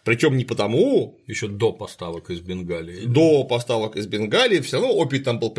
[0.05, 1.19] Причем не потому.
[1.27, 3.07] Еще до поставок из Бенгалии.
[3.07, 5.53] До поставок из Бенгалии все равно опий там был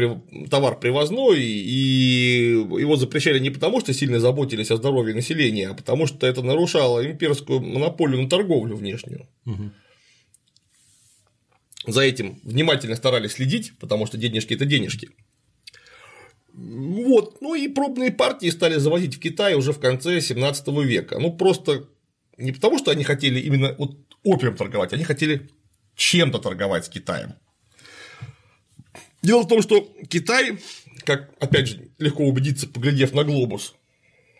[0.49, 6.07] товар привозной, и его запрещали не потому, что сильно заботились о здоровье населения, а потому
[6.07, 9.27] что это нарушало имперскую монополию на торговлю внешнюю.
[9.45, 9.71] Угу.
[11.87, 15.09] За этим внимательно старались следить, потому что денежки это денежки.
[16.57, 21.19] Вот, ну и пробные партии стали завозить в Китай уже в конце 17 века.
[21.19, 21.87] Ну просто
[22.37, 25.51] не потому, что они хотели именно вот опиум торговать, они хотели
[25.95, 27.35] чем-то торговать с Китаем.
[29.21, 30.57] Дело в том, что Китай,
[31.05, 33.75] как опять же легко убедиться, поглядев на глобус,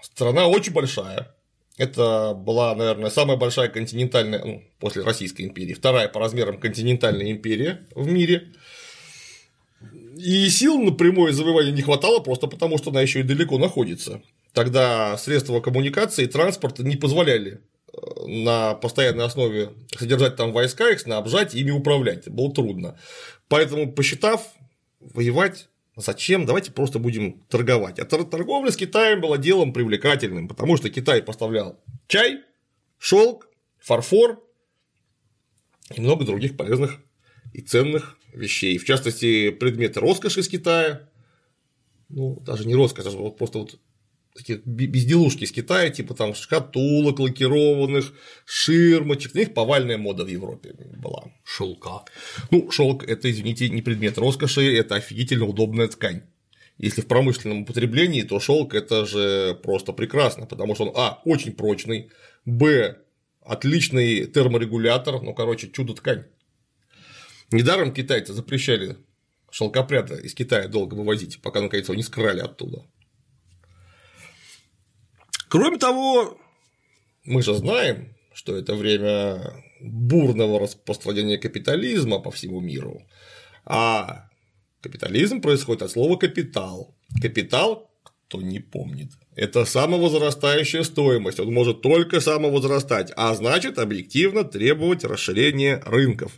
[0.02, 1.36] страна очень большая.
[1.78, 7.88] Это была, наверное, самая большая континентальная, ну, после Российской империи, вторая по размерам континентальная империя
[7.94, 8.54] в мире.
[10.18, 14.22] И сил на прямое завоевание не хватало просто потому, что она еще и далеко находится.
[14.54, 17.62] Тогда средства коммуникации и транспорта не позволяли
[17.94, 22.28] э, на постоянной основе содержать там войска, их снабжать, ими управлять.
[22.30, 22.98] Было трудно.
[23.48, 24.42] Поэтому, посчитав,
[25.00, 25.68] воевать
[26.00, 26.46] Зачем?
[26.46, 27.98] Давайте просто будем торговать.
[27.98, 32.44] А торговля с Китаем была делом привлекательным, потому что Китай поставлял чай,
[33.00, 33.50] шелк,
[33.80, 34.44] фарфор
[35.96, 37.00] и много других полезных
[37.52, 38.78] и ценных вещей.
[38.78, 41.10] В частности, предметы роскоши из Китая.
[42.10, 43.80] Ну, даже не роскошь, даже вот просто вот
[44.38, 48.14] такие безделушки из Китая, типа там шкатулок лакированных,
[48.46, 51.26] ширмочек, на них повальная мода в Европе была.
[51.44, 52.06] Шелка.
[52.52, 56.22] Ну, шелк это, извините, не предмет роскоши, это офигительно удобная ткань.
[56.78, 61.54] Если в промышленном употреблении, то шелк это же просто прекрасно, потому что он, а, очень
[61.54, 62.12] прочный,
[62.46, 62.98] б,
[63.42, 66.26] отличный терморегулятор, ну, короче, чудо-ткань.
[67.52, 68.98] Недаром китайцы запрещали
[69.52, 72.86] шелкопряда из Китая долго вывозить, пока наконец его не скрали оттуда.
[75.50, 76.38] Кроме того,
[77.24, 83.02] мы же знаем, что это время бурного распространения капитализма по всему миру,
[83.66, 84.30] а
[84.82, 86.96] капитализм происходит от слова капитал.
[87.22, 95.06] Капитал, кто не помнит, это самовозрастающая стоимость, он может только самовозрастать, а значит объективно требовать
[95.06, 96.34] расширения рынков.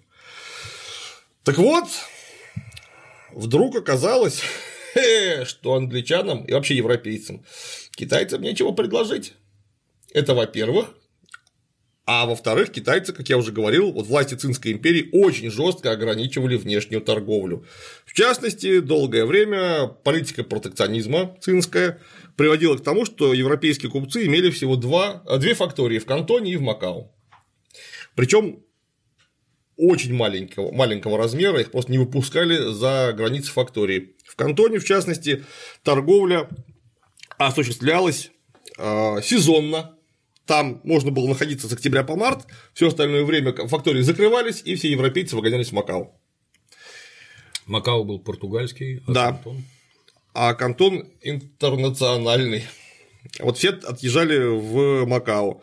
[1.43, 1.87] Так вот,
[3.31, 4.41] вдруг оказалось,
[5.45, 7.43] что англичанам и вообще европейцам
[7.99, 9.33] китайцам нечего предложить.
[10.13, 10.95] Это во-первых.
[12.05, 17.01] А во-вторых, китайцы, как я уже говорил, вот власти Цинской империи очень жестко ограничивали внешнюю
[17.01, 17.67] торговлю.
[18.03, 22.01] В частности, долгое время политика протекционизма цинская
[22.35, 26.61] приводила к тому, что европейские купцы имели всего два, две фактории в Кантоне и в
[26.61, 27.11] Макао.
[28.15, 28.63] Причем
[29.79, 34.15] очень маленького, маленького размера, их просто не выпускали за границы фактории.
[34.25, 35.45] В Кантоне, в частности,
[35.83, 36.49] торговля
[37.37, 38.31] осуществлялась
[38.77, 39.95] э, сезонно.
[40.45, 44.91] Там можно было находиться с октября по март, все остальное время фактории закрывались, и все
[44.91, 46.11] европейцы выгонялись в Макао.
[47.65, 49.27] Макао был португальский, а да.
[49.27, 49.63] Кантон?
[50.33, 52.65] А Кантон интернациональный.
[53.39, 55.61] Вот все отъезжали в Макао.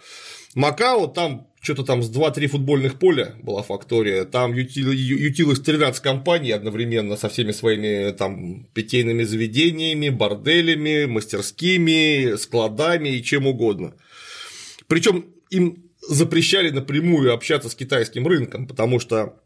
[0.57, 7.17] Макао там что-то там с 2-3 футбольных поля была фактория, там ютилось 13 компаний одновременно
[7.17, 13.95] со всеми своими там питейными заведениями, борделями, мастерскими, складами и чем угодно.
[14.87, 19.43] Причем им запрещали напрямую общаться с китайским рынком, потому что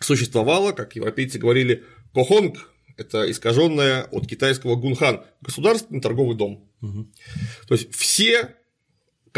[0.00, 1.84] существовало, как европейцы говорили,
[2.14, 6.70] кохонг, это искаженное от китайского гунхан, государственный торговый дом.
[6.80, 7.06] Угу.
[7.68, 8.54] То есть все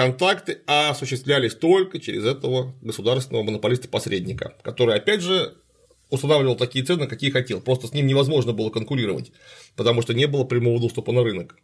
[0.01, 5.59] контакты осуществлялись только через этого государственного монополиста-посредника, который, опять же,
[6.09, 7.61] устанавливал такие цены, какие хотел.
[7.61, 9.31] Просто с ним невозможно было конкурировать,
[9.77, 11.59] потому что не было прямого доступа на рынок.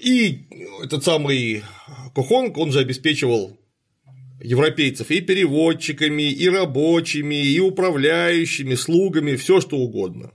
[0.00, 0.48] И
[0.82, 1.62] этот самый
[2.16, 3.60] Кохонг, он же обеспечивал
[4.40, 10.32] европейцев и переводчиками, и рабочими, и управляющими, слугами, все что угодно.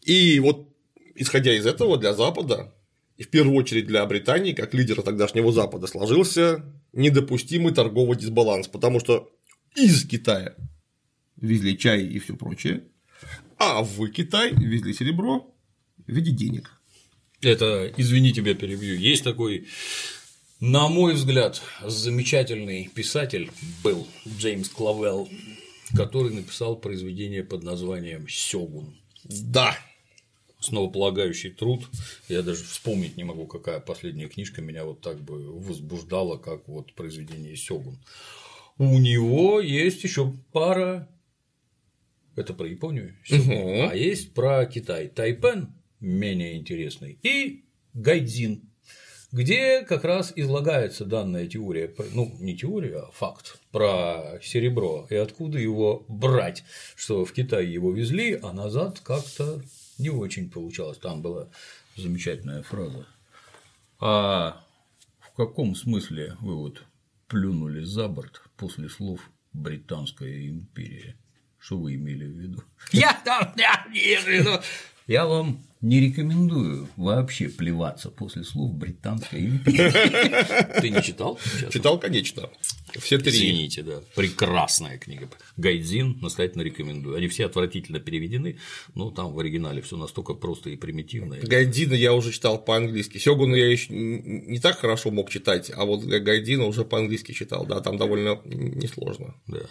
[0.00, 0.71] И вот
[1.14, 2.74] исходя из этого, для Запада,
[3.16, 9.00] и в первую очередь для Британии, как лидера тогдашнего Запада, сложился недопустимый торговый дисбаланс, потому
[9.00, 9.30] что
[9.76, 10.56] из Китая
[11.36, 12.84] везли чай и все прочее,
[13.58, 15.54] а в Китай везли серебро
[16.06, 16.80] в виде денег.
[17.40, 19.66] Это, извини, тебя перебью, есть такой
[20.62, 23.50] на мой взгляд, замечательный писатель
[23.82, 25.28] был Джеймс Клавелл,
[25.96, 28.96] который написал произведение под названием Сёгун.
[29.24, 29.76] Да,
[30.62, 31.88] основополагающий труд.
[32.28, 36.94] Я даже вспомнить не могу, какая последняя книжка меня вот так бы возбуждала, как вот
[36.94, 37.98] произведение Сёгун.
[38.78, 41.08] У него есть еще пара.
[42.36, 43.88] Это про Японию, угу.
[43.90, 45.08] а есть про Китай.
[45.08, 48.62] Тайпен менее интересный и Гайдзин,
[49.32, 55.58] где как раз излагается данная теория, ну не теория, а факт про серебро и откуда
[55.58, 56.64] его брать,
[56.96, 59.62] что в Китай его везли, а назад как-то
[59.98, 60.98] не очень получалось.
[60.98, 61.48] Там была
[61.96, 63.06] замечательная фраза.
[64.00, 64.64] А
[65.20, 66.84] в каком смысле вы вот
[67.28, 69.20] плюнули за борт после слов
[69.52, 71.16] «Британская империя»?
[71.58, 72.62] Что вы имели в виду?
[72.90, 74.62] Я там не имею в виду.
[75.06, 80.80] Я вам не рекомендую вообще плеваться после слов британской империи.
[80.80, 81.38] Ты не читал?
[81.70, 82.48] Читал, конечно.
[82.98, 83.32] Все три.
[83.32, 84.00] Извините, да.
[84.14, 85.28] Прекрасная книга.
[85.56, 87.16] Гайдзин настоятельно рекомендую.
[87.16, 88.58] Они все отвратительно переведены,
[88.94, 91.36] но там в оригинале все настолько просто и примитивно.
[91.42, 93.18] Гайдзина я уже читал по-английски.
[93.18, 97.66] Сёгуна я еще не так хорошо мог читать, а вот Гайдзина уже по-английски читал.
[97.66, 99.34] Да, там довольно несложно.
[99.48, 99.62] Да.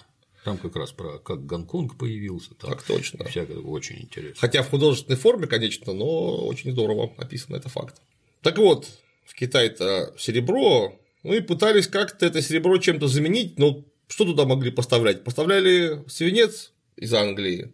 [0.44, 2.56] Там как раз про как Гонконг появился.
[2.56, 3.26] Так, так точно.
[3.26, 4.38] Всякое очень интересно.
[4.40, 8.02] Хотя в художественной форме, конечно, но очень здорово описано это факт.
[8.42, 8.88] Так вот,
[9.26, 14.72] в Китае-то серебро, ну и пытались как-то это серебро чем-то заменить, но что туда могли
[14.72, 15.24] поставлять?
[15.24, 17.74] Поставляли свинец из Англии,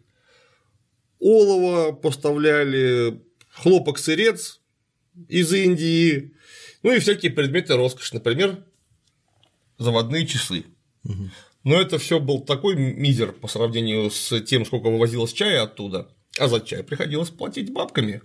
[1.19, 4.59] олово поставляли, хлопок-сырец
[5.27, 6.33] из Индии,
[6.83, 8.63] ну и всякие предметы роскоши, например,
[9.77, 10.65] заводные часы.
[11.05, 11.29] Угу.
[11.67, 16.07] Но это все был такой мизер по сравнению с тем, сколько вывозилось чая оттуда.
[16.39, 18.21] а за чай приходилось платить бабками.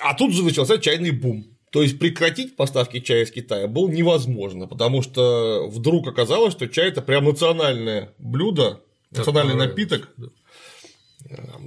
[0.00, 1.46] А тут же начался чайный бум.
[1.72, 6.90] То есть прекратить поставки чая из Китая было невозможно, потому что вдруг оказалось, что чай
[6.90, 10.14] это прям национальное блюдо, национальный напиток.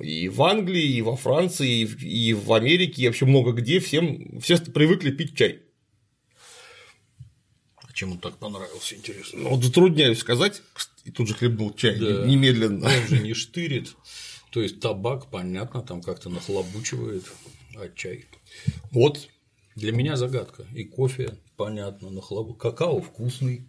[0.02, 4.56] И в Англии, и во Франции, и в Америке, и вообще много где всем все
[4.56, 5.64] привыкли пить чай.
[8.02, 9.42] Чем он так понравился, интересно?
[9.42, 10.64] Ну, вот затрудняюсь сказать,
[11.06, 12.26] и тут же хлебнул чай да.
[12.26, 12.88] немедленно.
[12.88, 13.96] Он же не штырит.
[14.50, 17.24] То есть табак, понятно, там как-то нахлобучивает,
[17.76, 18.26] а чай.
[18.90, 19.30] Вот.
[19.76, 20.66] Для меня загадка.
[20.74, 22.56] И кофе, понятно, нахлобу.
[22.56, 23.68] Какао вкусный,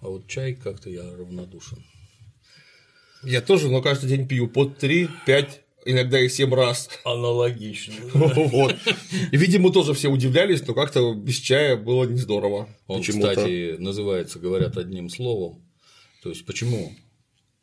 [0.00, 1.84] а вот чай как-то я равнодушен.
[3.24, 6.88] Я тоже, но каждый день пью под 3, 5, иногда и 7 раз.
[7.04, 7.94] Аналогично.
[8.14, 8.76] Вот.
[9.32, 12.68] И, видимо, тоже все удивлялись, но как-то без чая было не здорово.
[12.86, 15.62] Он, кстати, называется, говорят, одним словом.
[16.22, 16.94] То есть, почему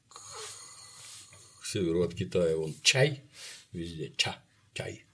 [0.09, 3.21] к северу от Китая он чай,
[3.71, 4.37] везде ча,
[4.73, 5.05] чай,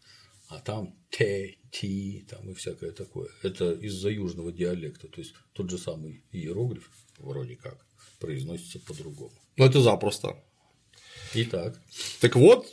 [0.48, 3.30] а там те, ти, там и всякое такое.
[3.44, 7.86] Это из-за южного диалекта, то есть тот же самый иероглиф, вроде как,
[8.20, 9.34] произносится по-другому.
[9.58, 10.36] Ну, это запросто.
[11.34, 11.80] Итак.
[12.22, 12.68] Так вот,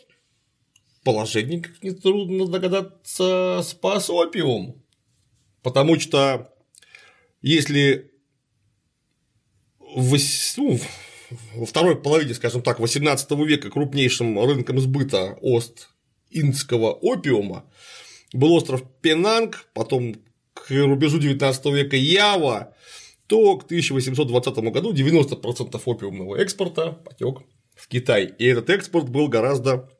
[1.04, 4.82] положение, как нетрудно догадаться, спас опиум.
[5.62, 6.52] Потому что
[7.40, 8.10] если
[9.80, 10.16] в,
[10.56, 10.80] ну,
[11.54, 17.64] во второй половине, скажем так, 18 века крупнейшим рынком сбыта Ост-Индского опиума
[18.32, 20.16] был остров Пенанг, потом
[20.54, 22.74] к рубежу 19 века Ява,
[23.26, 27.42] то к 1820 году 90% опиумного экспорта потек
[27.74, 28.32] в Китай.
[28.38, 29.90] И этот экспорт был гораздо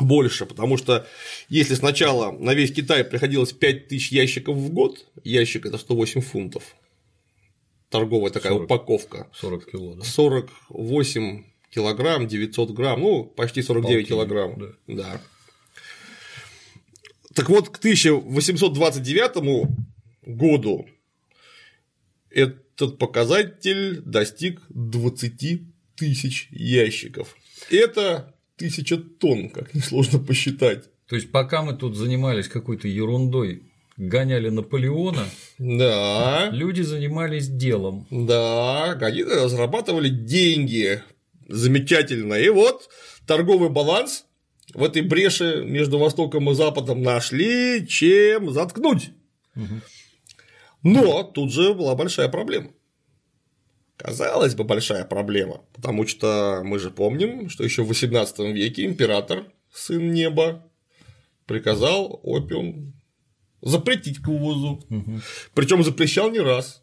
[0.00, 1.06] больше, потому что
[1.48, 6.74] если сначала на весь Китай приходилось 5000 ящиков в год, ящик это 108 фунтов,
[7.90, 9.28] торговая такая 40, упаковка.
[9.34, 10.04] 40 кило, да?
[10.04, 14.58] 48 килограмм, 900 грамм, ну, почти 49 Полтинник, килограмм.
[14.58, 14.94] Да.
[14.94, 15.20] да.
[17.34, 19.68] Так вот, к 1829
[20.22, 20.88] году
[22.30, 25.62] этот показатель достиг 20
[25.96, 27.36] тысяч ящиков.
[27.70, 30.84] Это тысяча тонн, как несложно посчитать.
[31.06, 33.62] То есть, пока мы тут занимались какой-то ерундой,
[33.96, 35.24] гоняли Наполеона,
[35.58, 36.48] да.
[36.50, 38.06] люди занимались делом.
[38.10, 41.02] Да, они разрабатывали деньги.
[41.48, 42.34] Замечательно.
[42.34, 42.88] И вот
[43.26, 44.24] торговый баланс
[44.72, 49.10] в этой бреше между Востоком и Западом нашли, чем заткнуть.
[49.54, 49.80] Угу.
[50.84, 52.70] Но тут же была большая проблема.
[53.96, 59.44] Казалось бы, большая проблема, потому что мы же помним, что еще в XVIII веке император,
[59.72, 60.68] сын неба,
[61.46, 62.92] приказал опиум
[63.62, 64.84] запретить к ввозу.
[64.90, 65.20] Угу.
[65.54, 66.82] Причем запрещал не раз.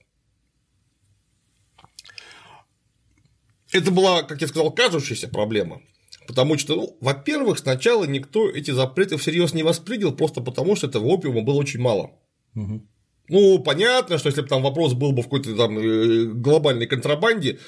[3.71, 5.81] Это была, как я сказал, кажущаяся проблема.
[6.27, 11.05] Потому что, ну, во-первых, сначала никто эти запреты всерьез не воспринял, просто потому что этого
[11.05, 12.11] опиума было очень мало.
[12.55, 12.87] Угу.
[13.31, 17.59] Ну, понятно, что если бы там вопрос был бы в какой-то там э, глобальной контрабанде,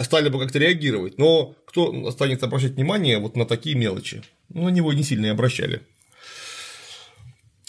[0.00, 1.18] стали бы как-то реагировать.
[1.18, 4.24] Но кто станет обращать внимание вот на такие мелочи?
[4.48, 5.82] Ну, на него не сильно и обращали.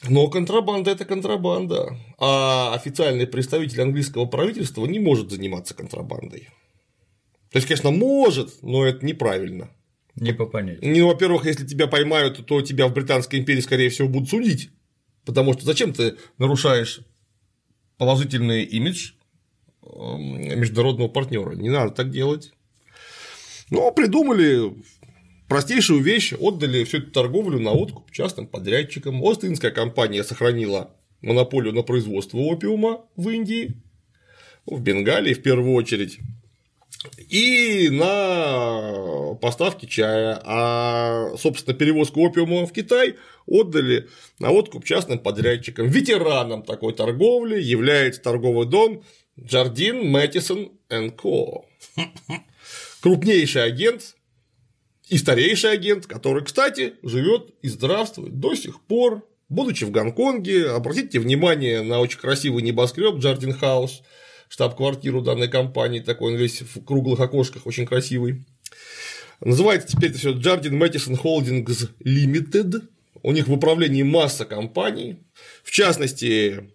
[0.10, 6.50] Но контрабанда это контрабанда, а официальный представитель английского правительства не может заниматься контрабандой.
[7.52, 9.70] То есть, конечно, может, но это неправильно.
[10.16, 10.98] Не по понятию.
[10.98, 14.72] Ну, во-первых, если тебя поймают, то тебя в Британской империи, скорее всего, будут судить.
[15.26, 17.02] Потому что зачем ты нарушаешь
[17.98, 19.14] положительный имидж
[19.84, 21.52] эм, международного партнера.
[21.54, 22.54] Не надо так делать.
[23.70, 24.74] Но придумали
[25.48, 29.22] простейшую вещь, отдали всю эту торговлю на откуп частным подрядчикам.
[29.22, 33.82] Ост-Индская компания сохранила монополию на производство опиума в Индии,
[34.66, 36.20] в Бенгалии в первую очередь,
[37.18, 43.16] и на поставки чая, а, собственно, перевозку опиума в Китай
[43.48, 44.08] отдали
[44.40, 45.88] на откуп частным подрядчикам.
[45.88, 49.04] Ветераном такой торговли является торговый дом
[49.40, 51.66] Jardine Mattison Co.
[53.02, 54.16] Крупнейший агент
[55.10, 60.70] и старейший агент, который, кстати, живет и здравствует до сих пор, будучи в Гонконге.
[60.72, 64.02] Обратите внимание на очень красивый небоскреб Jardine House,
[64.50, 68.46] штаб-квартиру данной компании, такой он весь в круглых окошках, очень красивый.
[69.42, 72.84] Называется теперь это все Jardine Mattison Holdings Limited.
[73.22, 75.18] У них в управлении масса компаний,
[75.64, 76.70] в частности,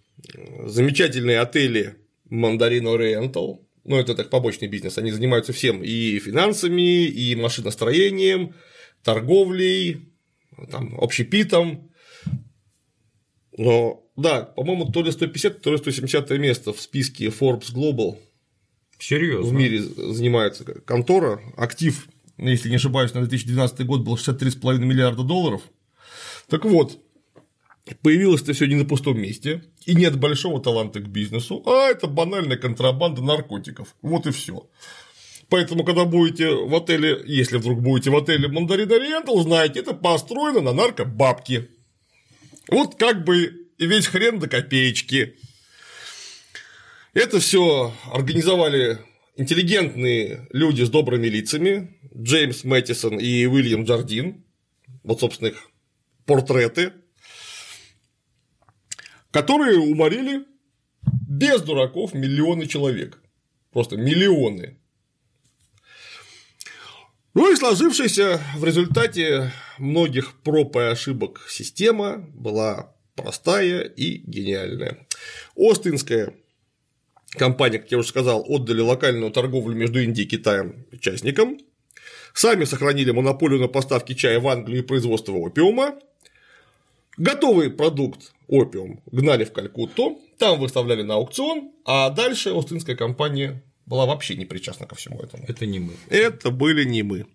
[0.64, 1.97] замечательные отели
[2.31, 8.55] Mandarin Oriental, ну, это так побочный бизнес, они занимаются всем и финансами, и машиностроением,
[9.03, 10.12] торговлей,
[10.71, 11.89] там, общепитом.
[13.61, 18.16] Но, да, по-моему, то ли 150, то ли 170 место в списке Forbes Global
[18.98, 19.50] Серьезно?
[19.50, 22.08] в мире занимается контора, актив
[22.38, 25.62] если не ошибаюсь, на 2012 год было 63,5 миллиарда долларов.
[26.48, 26.98] Так вот,
[28.00, 32.06] появилось это все не на пустом месте, и нет большого таланта к бизнесу, а это
[32.06, 33.94] банальная контрабанда наркотиков.
[34.00, 34.68] Вот и все.
[35.50, 40.61] Поэтому, когда будете в отеле, если вдруг будете в отеле Мандарин Ориентал, знаете, это построено
[40.61, 41.68] на наркобабки.
[42.71, 45.37] Вот как бы и весь хрен до копеечки.
[47.12, 48.99] Это все организовали
[49.37, 54.45] интеллигентные люди с добрыми лицами, Джеймс Мэттисон и Уильям Джардин,
[55.03, 55.71] вот, собственно, их
[56.27, 56.93] портреты,
[59.31, 60.45] которые уморили
[61.29, 63.21] без дураков миллионы человек.
[63.73, 64.80] Просто миллионы.
[67.33, 75.07] Ну и сложившаяся в результате многих проб и ошибок система была простая и гениальная.
[75.57, 76.35] Остинская
[77.31, 81.59] компания, как я уже сказал, отдали локальную торговлю между Индией и Китаем участникам,
[82.35, 86.01] сами сохранили монополию на поставки чая в Англию и производство опиума,
[87.16, 94.07] готовый продукт опиум гнали в Калькутту, там выставляли на аукцион, а дальше Остинская компания была
[94.07, 95.45] вообще не причастна ко всему этому.
[95.49, 95.95] Это не мы.
[96.09, 97.26] Это были не мы.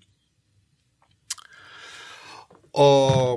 [2.73, 3.35] А,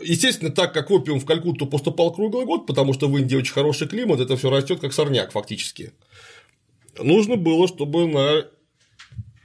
[0.00, 3.88] естественно, так как опиум в Калькутту поступал круглый год, потому что в Индии очень хороший
[3.88, 5.92] климат, это все растет как сорняк фактически.
[6.98, 8.46] Нужно было, чтобы на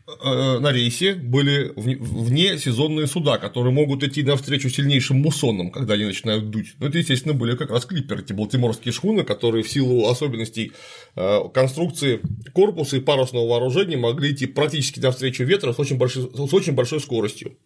[0.07, 6.49] на рейсе были вне сезонные суда, которые могут идти навстречу сильнейшим муссонам, когда они начинают
[6.49, 6.75] дуть.
[6.79, 10.71] Ну, это, естественно, были как раз клиперы, эти балтиморские шхуны, которые в силу особенностей
[11.15, 12.21] э, конструкции
[12.53, 17.01] корпуса и парусного вооружения могли идти практически навстречу ветра с очень большой, с очень большой
[17.01, 17.57] скоростью.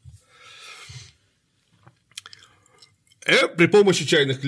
[3.28, 4.40] Э, при помощи чайных,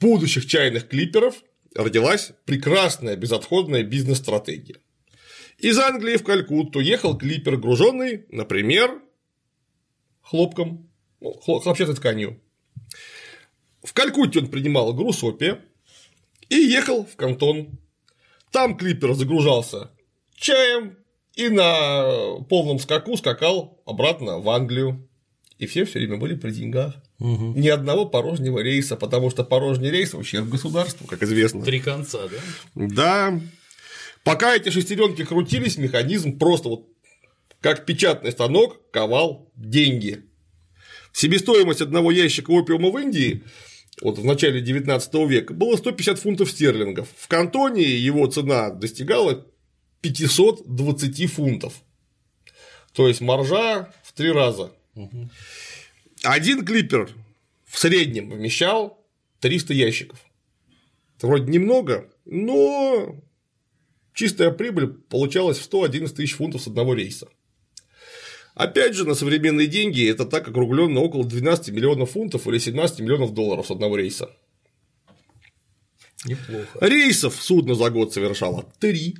[0.00, 1.34] будущих чайных клиперов
[1.74, 4.76] родилась прекрасная безотходная бизнес-стратегия.
[5.58, 9.00] Из Англии в Калькутту ехал клипер, груженный, например,
[10.20, 10.90] хлопком,
[11.20, 12.40] ну, хлопчатой тканью.
[13.82, 15.60] В Калькутте он принимал груз опия
[16.48, 17.78] и ехал в Кантон.
[18.50, 19.90] Там клипер загружался
[20.36, 20.96] чаем
[21.34, 25.08] и на полном скаку скакал обратно в Англию.
[25.58, 26.94] И все все время были при деньгах.
[27.20, 27.54] Угу.
[27.56, 31.62] Ни одного порожнего рейса, потому что порожний рейс ущерб государству, как известно.
[31.62, 32.86] Три конца, да?
[32.86, 33.40] Да.
[34.24, 36.88] Пока эти шестеренки крутились, механизм просто вот
[37.60, 40.24] как печатный станок ковал деньги.
[41.12, 43.44] Себестоимость одного ящика опиума в Индии
[44.02, 47.08] вот в начале 19 века было 150 фунтов стерлингов.
[47.16, 49.46] В кантоне его цена достигала
[50.00, 51.74] 520 фунтов.
[52.92, 54.72] То есть маржа в три раза.
[54.94, 55.30] Угу.
[56.24, 57.10] Один клипер
[57.66, 59.04] в среднем вмещал
[59.40, 60.18] 300 ящиков.
[61.16, 63.16] Это вроде немного, но
[64.14, 67.28] чистая прибыль получалась в 111 тысяч фунтов с одного рейса.
[68.54, 73.34] Опять же, на современные деньги это так округленно около 12 миллионов фунтов или 17 миллионов
[73.34, 74.30] долларов с одного рейса.
[76.24, 76.78] Неплохо.
[76.80, 79.16] Рейсов судно за год совершало 3,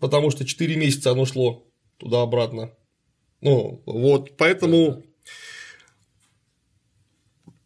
[0.00, 1.66] потому что 4 месяца оно шло
[1.98, 2.74] туда-обратно.
[3.40, 5.04] Ну, вот, поэтому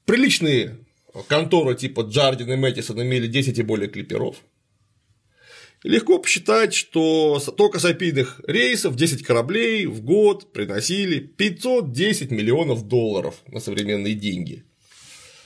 [0.05, 0.85] приличные
[1.27, 4.37] конторы типа Джардин и Мэттисон имели 10 и более клиперов.
[5.83, 13.59] Легко посчитать, что только сапийных рейсов 10 кораблей в год приносили 510 миллионов долларов на
[13.59, 14.65] современные деньги.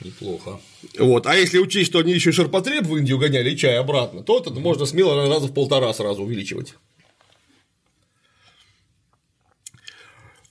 [0.04, 0.60] Неплохо.
[0.98, 1.26] Вот.
[1.26, 4.50] А если учесть, что они еще ширпотреб в Индию гоняли и чай обратно, то это
[4.50, 6.74] можно смело раза в полтора сразу увеличивать.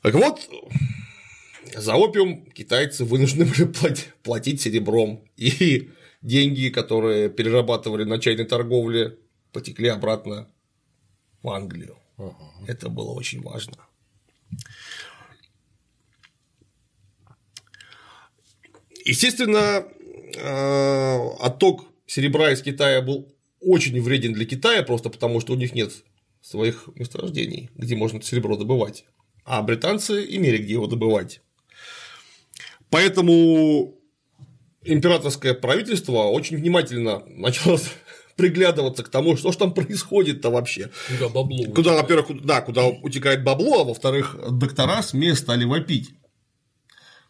[0.01, 0.49] Так вот,
[1.75, 3.69] за опиум китайцы вынуждены были
[4.23, 5.23] платить серебром.
[5.37, 5.89] И
[6.23, 9.19] деньги, которые перерабатывали на чайной торговле
[9.55, 10.49] потекли обратно
[11.41, 11.97] в Англию.
[12.17, 12.35] Ага.
[12.67, 13.77] Это было очень важно.
[19.05, 19.85] Естественно,
[20.35, 25.73] э, отток серебра из Китая был очень вреден для Китая, просто потому что у них
[25.73, 25.93] нет
[26.41, 29.05] своих месторождений, где можно серебро добывать.
[29.45, 31.39] А британцы имели где его добывать.
[32.89, 33.97] Поэтому
[34.83, 37.79] императорское правительство очень внимательно начало
[38.35, 40.89] приглядываться к тому, что же там происходит-то вообще.
[41.07, 41.65] Куда бабло.
[41.73, 46.11] Куда, во-первых, да, куда утекает бабло, а во-вторых, доктора СМИ стали вопить,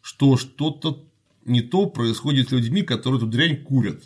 [0.01, 1.05] что что-то
[1.45, 4.03] не то происходит с людьми, которые эту дрянь курят.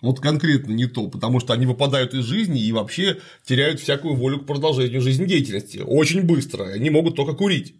[0.00, 4.40] Вот конкретно не то, потому что они выпадают из жизни и вообще теряют всякую волю
[4.40, 5.78] к продолжению жизнедеятельности.
[5.78, 6.64] Очень быстро.
[6.64, 7.74] Они могут только курить.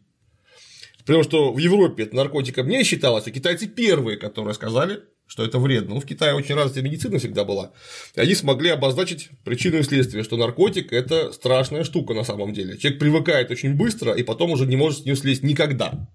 [1.01, 5.59] Потому что в Европе это наркотиком не считалось, а китайцы первые, которые сказали, что это
[5.59, 5.95] вредно.
[5.95, 7.73] Ну, в Китае очень развитая медицина всегда была.
[8.15, 12.77] И они смогли обозначить причину и следствие, что наркотик– это страшная штука на самом деле.
[12.77, 16.09] Человек привыкает очень быстро и потом уже не может с нее слезть никогда.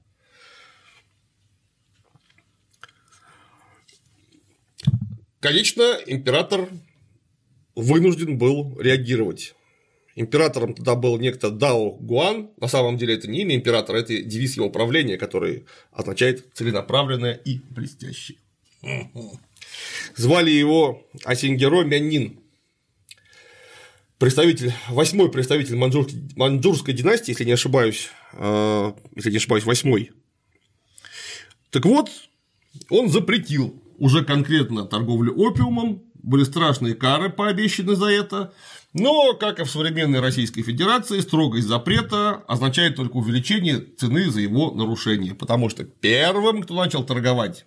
[5.40, 6.70] Конечно, император
[7.76, 9.56] вынужден был реагировать.
[10.16, 12.50] Императором тогда был некто Дао Гуан.
[12.58, 17.60] На самом деле это не имя императора, это девиз его правления, который означает целенаправленное и
[17.70, 18.38] блестящее.
[20.16, 22.40] Звали его Асингеро Мяннин.
[24.18, 30.12] Представитель, восьмой представитель маньчжурской, маньчжурской династии, если не ошибаюсь, э, если не ошибаюсь, восьмой.
[31.70, 32.10] Так вот,
[32.90, 38.54] он запретил уже конкретно торговлю опиумом, были страшные кары пообещаны за это,
[38.94, 44.72] но, как и в современной Российской Федерации, строгость запрета означает только увеличение цены за его
[44.72, 47.66] нарушение, потому что первым, кто начал торговать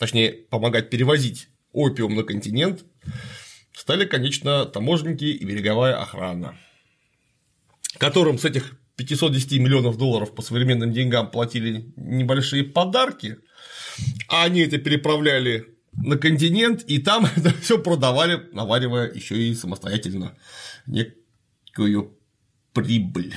[0.00, 2.86] точнее, помогать перевозить опиум на континент,
[3.74, 6.56] стали, конечно, таможенники и береговая охрана,
[7.98, 13.36] которым с этих 510 миллионов долларов по современным деньгам платили небольшие подарки,
[14.26, 20.34] а они это переправляли на континент, и там это все продавали, наваривая еще и самостоятельно
[20.86, 22.16] некую
[22.72, 23.34] прибыль.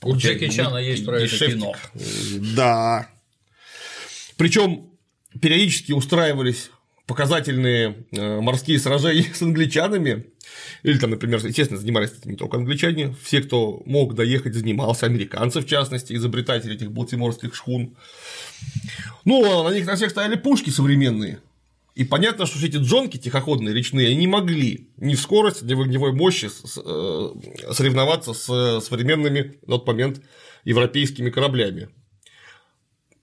[0.00, 1.74] У Джеки Чана есть про это кино.
[2.56, 3.10] Да.
[4.38, 4.91] Причем
[5.40, 6.70] периодически устраивались
[7.06, 10.26] показательные э, морские сражения с англичанами,
[10.82, 15.66] или там, например, естественно, занимались не только англичане, все, кто мог доехать, занимался, американцы, в
[15.66, 17.96] частности, изобретатели этих балтиморских шхун.
[19.24, 21.40] Ну, а на них на всех стояли пушки современные,
[21.94, 25.82] и понятно, что эти джонки тихоходные речные они не могли ни в скорости, ни в
[25.82, 30.22] огневой мощи э, соревноваться с современными на тот момент
[30.64, 31.90] европейскими кораблями.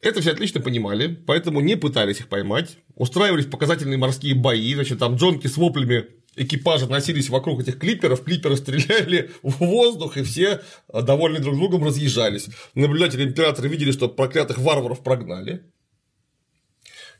[0.01, 5.15] Это все отлично понимали, поэтому не пытались их поймать, устраивались показательные морские бои, значит, там
[5.15, 11.01] джонки с воплями экипажа носились вокруг этих клиперов, клиперы стреляли в воздух, и все, э,
[11.01, 12.47] довольны друг другом, разъезжались.
[12.75, 15.63] Наблюдатели императора видели, что проклятых варваров прогнали.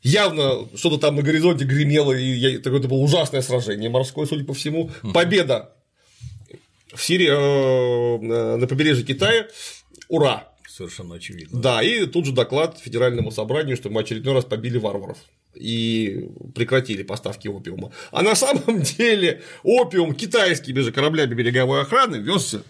[0.02, 4.90] Явно что-то там на горизонте гремело, и это было ужасное сражение морское, судя по всему.
[5.14, 5.76] Победа
[6.94, 9.48] в Сирии, э, на побережье Китая.
[10.08, 10.49] Ура!
[10.80, 11.60] Совершенно очевидно.
[11.60, 15.18] Да, и тут же доклад Федеральному собранию, что мы очередной раз побили варваров
[15.54, 17.92] и прекратили поставки опиума.
[18.12, 22.64] А на самом деле опиум китайскими же кораблями береговой охраны везся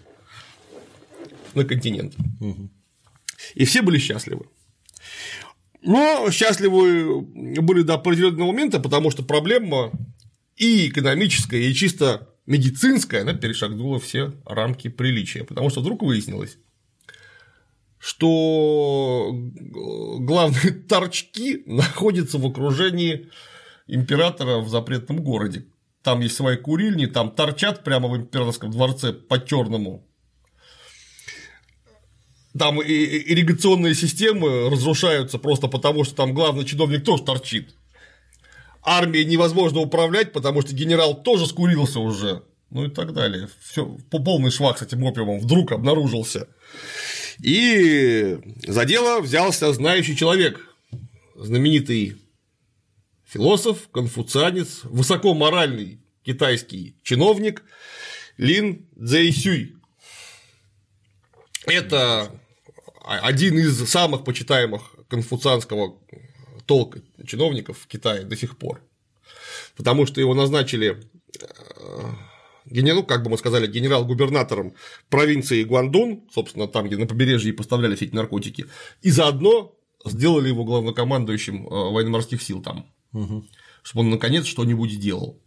[1.54, 2.16] на континент.
[2.40, 2.68] Угу.
[3.54, 4.46] И все были счастливы.
[5.80, 9.92] Но счастливы были до определенного момента, потому что проблема
[10.56, 15.44] и экономическая, и чисто медицинская, она перешагнула все рамки приличия.
[15.44, 16.58] Потому что вдруг выяснилось,
[18.00, 23.28] что главные торчки находятся в окружении
[23.86, 25.66] императора в запретном городе.
[26.02, 30.06] Там есть свои курильни, там торчат прямо в императорском дворце по черному.
[32.58, 37.74] Там ирригационные системы разрушаются просто потому, что там главный чиновник тоже торчит.
[38.82, 42.42] Армией невозможно управлять, потому что генерал тоже скурился уже.
[42.70, 43.48] Ну и так далее.
[43.62, 46.48] Все, полный швах с этим опиумом вдруг обнаружился.
[47.42, 50.60] И за дело взялся знающий человек,
[51.34, 52.16] знаменитый
[53.24, 57.62] философ, конфуцианец, высокоморальный китайский чиновник
[58.36, 59.76] Лин Цзэйсюй.
[61.66, 62.30] Это
[63.04, 65.98] один из самых почитаемых конфуцианского
[66.66, 68.82] толка чиновников в Китае до сих пор.
[69.76, 71.02] Потому что его назначили
[71.40, 72.12] э,
[72.64, 74.74] генерал, как бы мы сказали, генерал-губернатором
[75.08, 78.66] провинции Гуандун, собственно, там, где на побережье поставлялись эти наркотики,
[79.02, 83.44] и заодно сделали его главнокомандующим э, военно-морских сил там, угу.
[83.82, 85.40] чтобы он наконец что-нибудь сделал.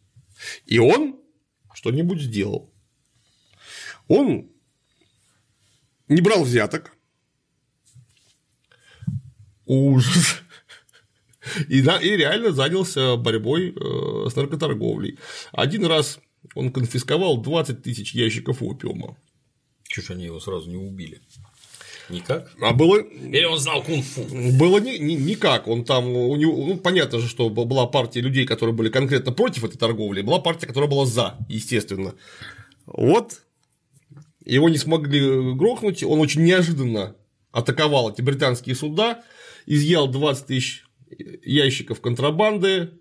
[0.65, 1.19] И он
[1.73, 2.71] что-нибудь сделал.
[4.07, 4.49] Он
[6.07, 6.95] не брал взяток.
[9.65, 10.41] Ужас.
[11.67, 15.19] И, да, и реально занялся борьбой э, с наркоторговлей.
[15.51, 16.19] Один раз
[16.55, 19.17] он конфисковал 20 тысяч ящиков опиума.
[19.89, 21.21] Же они его сразу не убили?
[22.09, 22.51] Никак?
[22.61, 22.97] А было...
[22.99, 24.23] Или он знал кунг-фу?
[24.57, 25.67] Было ни, ни, никак.
[25.67, 29.63] Он там, у него, ну, понятно же, что была партия людей, которые были конкретно против
[29.63, 32.15] этой торговли, была партия, которая была за, естественно.
[32.85, 33.43] Вот
[34.45, 37.15] его не смогли грохнуть, он очень неожиданно
[37.51, 39.23] атаковал эти британские суда,
[39.65, 40.83] изъял 20 тысяч
[41.43, 42.91] ящиков контрабанды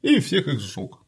[0.00, 1.01] и всех их сжег.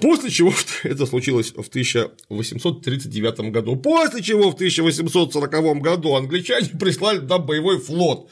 [0.00, 3.76] После чего это случилось в 1839 году.
[3.76, 8.30] После чего в 1840 году англичане прислали туда боевой флот.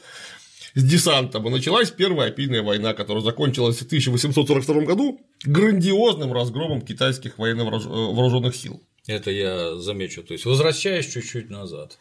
[0.75, 7.37] с десантом, и началась Первая опийная война, которая закончилась в 1842 году грандиозным разгромом китайских
[7.37, 8.81] военно-вооруженных э, сил.
[9.07, 10.23] Это я замечу.
[10.23, 11.97] То есть, возвращаясь чуть-чуть назад,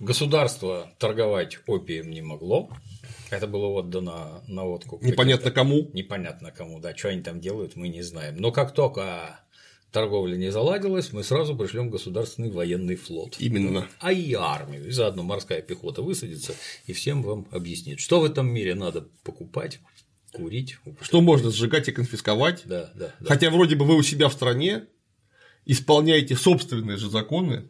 [0.00, 2.70] государство торговать опием не могло,
[3.30, 5.02] это было отдано на откуп.
[5.02, 5.90] Непонятно кому.
[5.92, 6.96] Непонятно кому, да.
[6.96, 8.36] Что они там делают, мы не знаем.
[8.36, 9.40] Но как только
[9.90, 13.36] торговля не заладилась, мы сразу пришлем государственный военный флот.
[13.38, 13.88] Именно.
[14.00, 14.88] А и армию.
[14.88, 16.54] И заодно морская пехота высадится
[16.86, 19.80] и всем вам объяснит, что в этом мире надо покупать,
[20.32, 20.78] курить.
[21.00, 22.62] Что можно сжигать и конфисковать.
[22.66, 23.26] Да, да, да.
[23.26, 24.86] Хотя вроде бы вы у себя в стране
[25.64, 27.68] исполняете собственные же законы,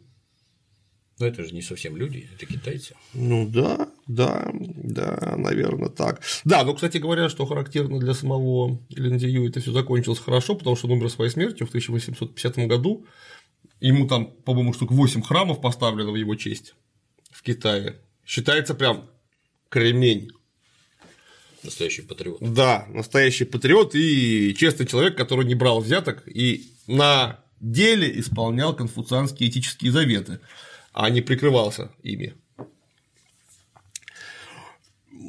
[1.19, 2.95] но это же не совсем люди, это китайцы.
[3.13, 6.21] Ну да, да, да, наверное, так.
[6.43, 10.87] Да, но, кстати говоря, что характерно для самого Линдзю, это все закончилось хорошо, потому что
[10.87, 13.05] он умер своей смертью в 1850 году.
[13.81, 16.75] Ему там, по-моему, штук 8 храмов поставлено в его честь
[17.31, 17.99] в Китае.
[18.25, 19.09] Считается прям
[19.69, 20.29] кремень.
[21.63, 22.37] Настоящий патриот.
[22.41, 29.49] Да, настоящий патриот и честный человек, который не брал взяток и на деле исполнял конфуцианские
[29.49, 30.39] этические заветы
[30.95, 32.35] а не прикрывался ими.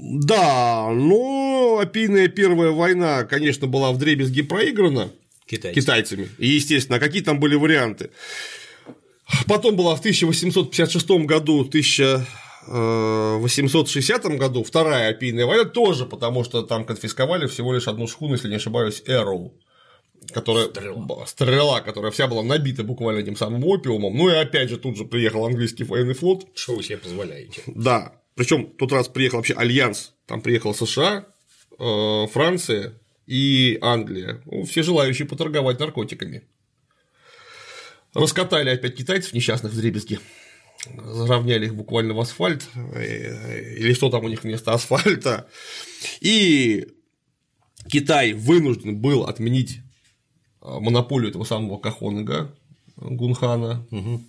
[0.08, 5.10] Да, но опийная первая война, конечно, была в дребезги проиграна
[5.46, 5.80] Китайцы.
[5.80, 6.28] китайцами.
[6.38, 8.10] И, естественно, какие там были варианты.
[9.46, 17.46] Потом была в 1856 году, 1860 году вторая опийная война, тоже потому что там конфисковали
[17.46, 19.54] всего лишь одну шхуну, если не ошибаюсь, Эрроу
[20.32, 21.26] которая стрела.
[21.26, 24.16] стрела, которая вся была набита буквально этим самым опиумом.
[24.16, 26.46] Ну и опять же тут же приехал английский военный флот.
[26.54, 27.62] Что вы себе позволяете?
[27.66, 28.12] Да.
[28.36, 30.12] Причем тот раз приехал вообще Альянс.
[30.26, 31.26] Там приехал США,
[31.78, 32.92] э, Франция
[33.26, 34.42] и Англия.
[34.44, 36.44] Ну, все желающие поторговать наркотиками.
[38.14, 40.20] Раскатали опять китайцев несчастных в дребезги.
[40.96, 42.68] Заровняли их буквально в асфальт.
[42.94, 45.48] Э, или что там у них вместо асфальта.
[46.20, 46.86] И
[47.88, 49.80] Китай вынужден был отменить
[50.60, 52.54] а, монополию этого самого Кахонга
[52.96, 54.22] Гунхана, угу.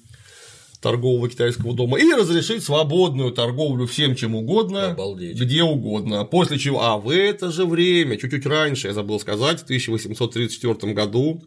[0.88, 5.38] Торгового китайского дома, и разрешить свободную торговлю всем чем угодно, Обалдеть.
[5.38, 6.24] где угодно.
[6.24, 11.44] После чего, а в это же время, чуть-чуть раньше, я забыл сказать, в 1834 году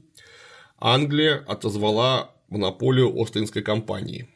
[0.78, 4.28] Англия отозвала монополию Остинской компании.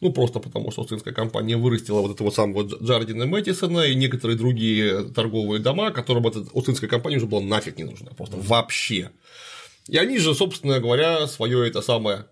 [0.00, 5.04] Ну, просто потому, что Остинская компания вырастила вот этого самого Джардина Мэттисона и некоторые другие
[5.04, 9.10] торговые дома, которым эта Остинская компания уже была нафиг не нужна, просто вообще.
[9.88, 12.26] И они же, собственно говоря, свое это самое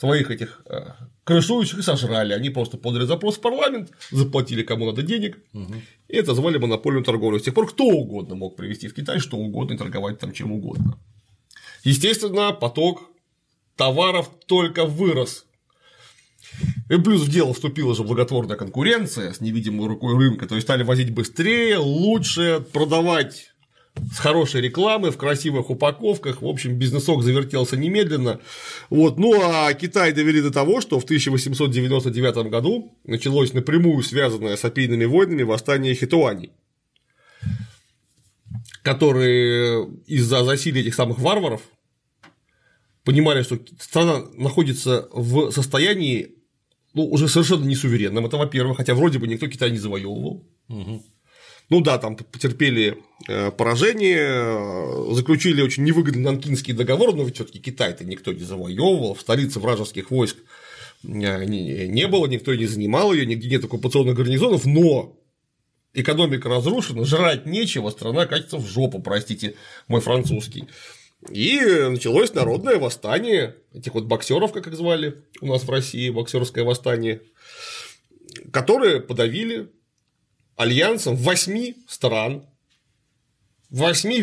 [0.00, 0.92] своих этих э,
[1.24, 2.32] крышующих сожрали.
[2.32, 5.74] Они просто подали запрос в парламент, заплатили кому надо денег, угу.
[6.08, 7.38] и это звали монопольную торговлю.
[7.38, 10.52] С тех пор кто угодно мог привезти в Китай что угодно и торговать там чем
[10.52, 10.98] угодно.
[11.84, 13.10] Естественно, поток
[13.76, 15.44] товаров только вырос.
[16.88, 20.82] И плюс в дело вступила же благотворная конкуренция с невидимой рукой рынка, то есть стали
[20.82, 23.49] возить быстрее, лучше, продавать
[24.12, 26.42] с хорошей рекламой, в красивых упаковках.
[26.42, 28.40] В общем, бизнесок завертелся немедленно.
[28.88, 29.18] Вот.
[29.18, 35.04] Ну а Китай довели до того, что в 1899 году началось напрямую связанное с опийными
[35.04, 36.52] войнами восстание хитуаней
[38.82, 41.62] которые из-за засилия этих самых варваров
[43.04, 46.34] понимали, что страна находится в состоянии
[46.94, 48.26] ну, уже совершенно не суверенном.
[48.26, 50.44] Это во-первых, хотя вроде бы никто Китай не завоевывал.
[50.68, 51.02] Угу.
[51.70, 52.98] Ну да, там потерпели
[53.28, 59.20] э, поражение, заключили очень невыгодный Нанкинский договор, но ведь все-таки Китай-то никто не завоевывал, в
[59.20, 60.36] столице вражеских войск
[61.04, 65.16] э, не было, никто не занимал ее, нигде нет оккупационных гарнизонов, но
[65.94, 69.54] экономика разрушена, жрать нечего, страна катится в жопу, простите,
[69.86, 70.64] мой французский.
[71.30, 76.64] И началось народное восстание этих вот боксеров, как их звали у нас в России, боксерское
[76.64, 77.22] восстание,
[78.50, 79.70] которые подавили
[80.60, 82.46] альянсом восьми стран,
[83.70, 84.20] восьми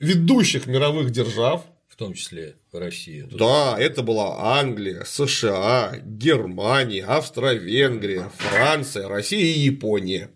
[0.00, 3.28] ведущих мировых держав, в том числе Россия.
[3.28, 3.38] Тут...
[3.38, 10.32] Да, это была Англия, США, Германия, Австро-Венгрия, Франция, Россия и Япония.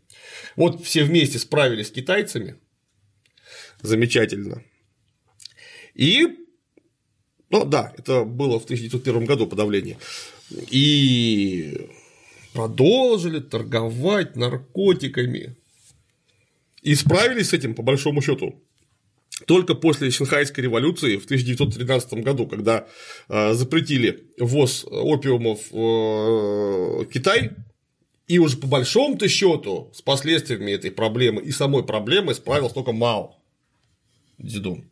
[0.54, 2.54] Вот все вместе справились с китайцами.
[3.82, 4.62] Замечательно.
[5.94, 6.28] И,
[7.50, 9.98] ну да, это было в 1901 году подавление.
[10.70, 11.90] И
[12.54, 15.56] продолжили торговать наркотиками.
[16.82, 18.62] И справились с этим, по большому счету,
[19.46, 22.86] только после Шанхайской революции в 1913 году, когда
[23.28, 27.50] э, запретили ввоз опиумов в э, Китай,
[28.28, 33.34] и уже по большому-то счету с последствиями этой проблемы и самой проблемы справился только Мао
[34.38, 34.84] Дзидун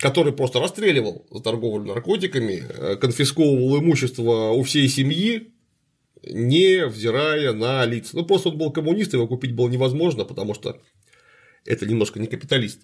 [0.00, 5.52] который просто расстреливал за торговлю наркотиками, э, конфисковывал имущество у всей семьи,
[6.26, 8.16] не взирая на лица.
[8.16, 10.80] Ну, просто он был коммунист, его купить было невозможно, потому что
[11.64, 12.80] это немножко не капиталист.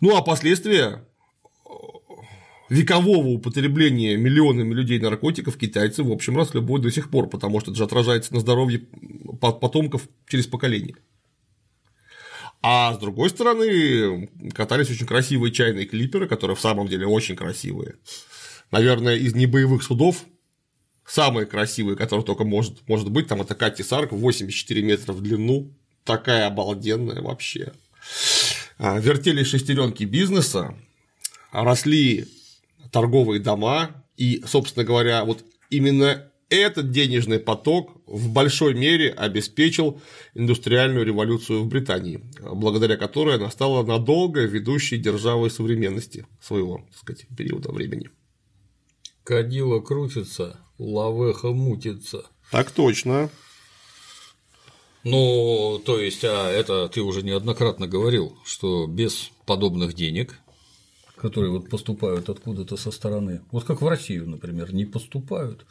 [0.00, 1.06] Ну, а последствия
[2.68, 7.78] векового употребления миллионами людей наркотиков китайцы, в общем, расхлебывают до сих пор, потому что это
[7.78, 8.86] же отражается на здоровье
[9.40, 10.96] потомков через поколение.
[12.62, 17.96] А с другой стороны, катались очень красивые чайные клиперы, которые в самом деле очень красивые.
[18.70, 20.24] Наверное, из небоевых судов
[21.06, 25.72] самые красивые, которые только может, может быть, там это Кати Сарк 84 метра в длину,
[26.04, 27.72] такая обалденная вообще.
[28.78, 30.74] А, вертели шестеренки бизнеса,
[31.52, 32.26] росли
[32.90, 40.00] торговые дома, и, собственно говоря, вот именно этот денежный поток в большой мере обеспечил
[40.34, 47.26] индустриальную революцию в Британии, благодаря которой она стала надолго ведущей державой современности своего так сказать,
[47.36, 48.10] периода времени.
[49.24, 52.24] Кадила крутится, лавеха мутится.
[52.50, 53.30] Так точно.
[55.02, 60.40] Ну, то есть, а это ты уже неоднократно говорил, что без подобных денег
[61.24, 63.40] которые вот поступают откуда-то со стороны.
[63.50, 65.64] Вот как в Россию, например, не поступают,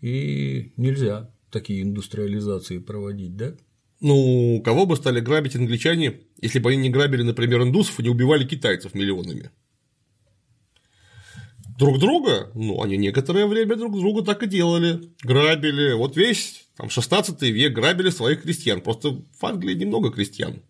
[0.00, 3.54] и нельзя такие индустриализации проводить, да?
[4.00, 8.08] Ну, кого бы стали грабить англичане, если бы они не грабили, например, индусов и не
[8.08, 9.50] убивали китайцев миллионами?
[11.78, 12.50] Друг друга?
[12.54, 15.12] Ну, они некоторое время друг друга так и делали.
[15.22, 15.92] Грабили.
[15.92, 18.80] Вот весь там, 16 век грабили своих крестьян.
[18.80, 20.60] Просто в Англии немного крестьян.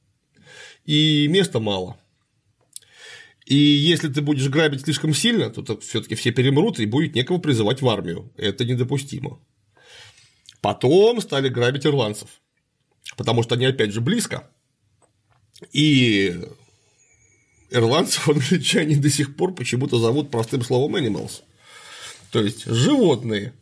[0.85, 1.99] И места мало.
[3.47, 7.81] И если ты будешь грабить слишком сильно, то все-таки все перемрут и будет некого призывать
[7.81, 8.31] в армию.
[8.37, 9.41] Это недопустимо.
[10.61, 12.29] Потом стали грабить ирландцев,
[13.17, 14.51] потому что они опять же близко.
[15.73, 16.39] И
[17.71, 21.43] ирландцев англичане до сих пор почему-то зовут простым словом animals.
[22.31, 23.53] То есть животные.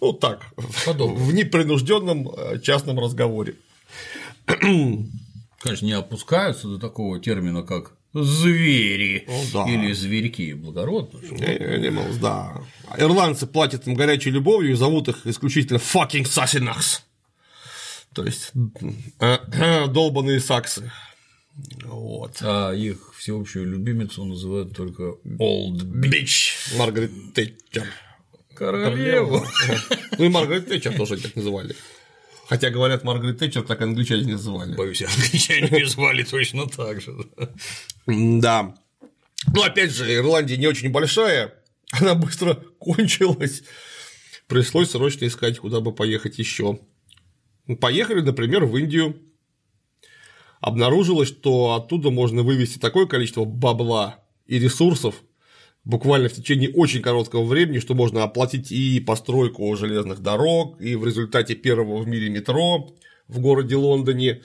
[0.00, 0.42] Ну так,
[0.84, 1.16] Подобно.
[1.16, 3.54] в непринужденном э, частном разговоре.
[4.46, 9.70] Конечно, не опускаются до такого термина, как звери ну, да.
[9.70, 11.18] или зверьки благородно.
[11.18, 12.60] Animals, да.
[12.96, 17.00] Ирландцы платят им горячей любовью и зовут их исключительно fucking sassinaks.
[18.14, 18.52] То есть
[19.92, 20.92] долбанные саксы.
[21.84, 22.38] Вот.
[22.40, 26.76] А их всеобщую любимицу называют только Old Bitch.
[26.76, 27.86] Маргарет Тэтчер.
[28.54, 29.44] Королеву.
[30.18, 31.76] Ну и Маргарет Тэтчер тоже так называли.
[32.48, 34.74] Хотя, говорят, Маргарет Тэтчер так англичане не называли.
[34.74, 37.14] Боюсь, англичане не звали точно так же.
[38.06, 38.74] Да.
[39.54, 41.54] Ну, опять же, Ирландия не очень большая,
[41.92, 43.62] она быстро кончилась.
[44.46, 46.80] Пришлось срочно искать, куда бы поехать еще.
[47.80, 49.20] Поехали, например, в Индию.
[50.64, 55.16] Обнаружилось, что оттуда можно вывести такое количество бабла и ресурсов,
[55.84, 61.04] буквально в течение очень короткого времени, что можно оплатить и постройку железных дорог, и в
[61.04, 62.94] результате первого в мире метро
[63.28, 64.40] в городе Лондоне,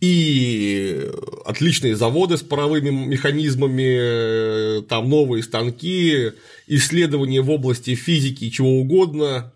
[0.00, 1.10] и
[1.44, 6.32] отличные заводы с паровыми механизмами, там новые станки,
[6.66, 9.52] исследования в области физики и чего угодно.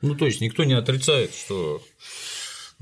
[0.00, 1.82] Ну, то есть никто не отрицает, что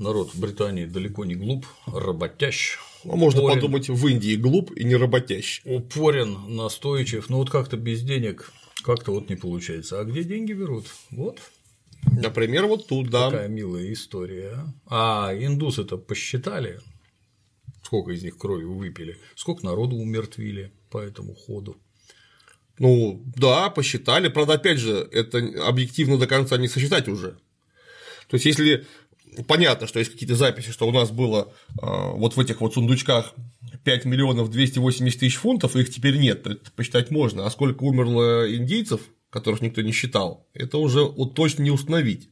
[0.01, 4.83] народ в Британии далеко не глуп, работящ, а можно упорен, подумать, в Индии глуп и
[4.83, 5.61] не работящий.
[5.65, 8.51] Упорен, настойчив, но вот как-то без денег
[8.83, 9.99] как-то вот не получается.
[9.99, 10.87] А где деньги берут?
[11.11, 11.39] Вот.
[12.11, 13.29] Например, вот тут, да.
[13.29, 14.65] Такая милая история.
[14.87, 16.79] А индусы это посчитали,
[17.83, 21.77] сколько из них крови выпили, сколько народу умертвили по этому ходу.
[22.79, 24.29] Ну, да, посчитали.
[24.29, 25.37] Правда, опять же, это
[25.67, 27.37] объективно до конца не сосчитать уже.
[28.27, 28.87] То есть, если
[29.47, 33.33] понятно, что есть какие-то записи, что у нас было а, вот в этих вот сундучках
[33.83, 37.45] 5 миллионов 280 тысяч фунтов, их теперь нет, это посчитать можно.
[37.45, 42.29] А сколько умерло индейцев, которых никто не считал, это уже вот точно не установить.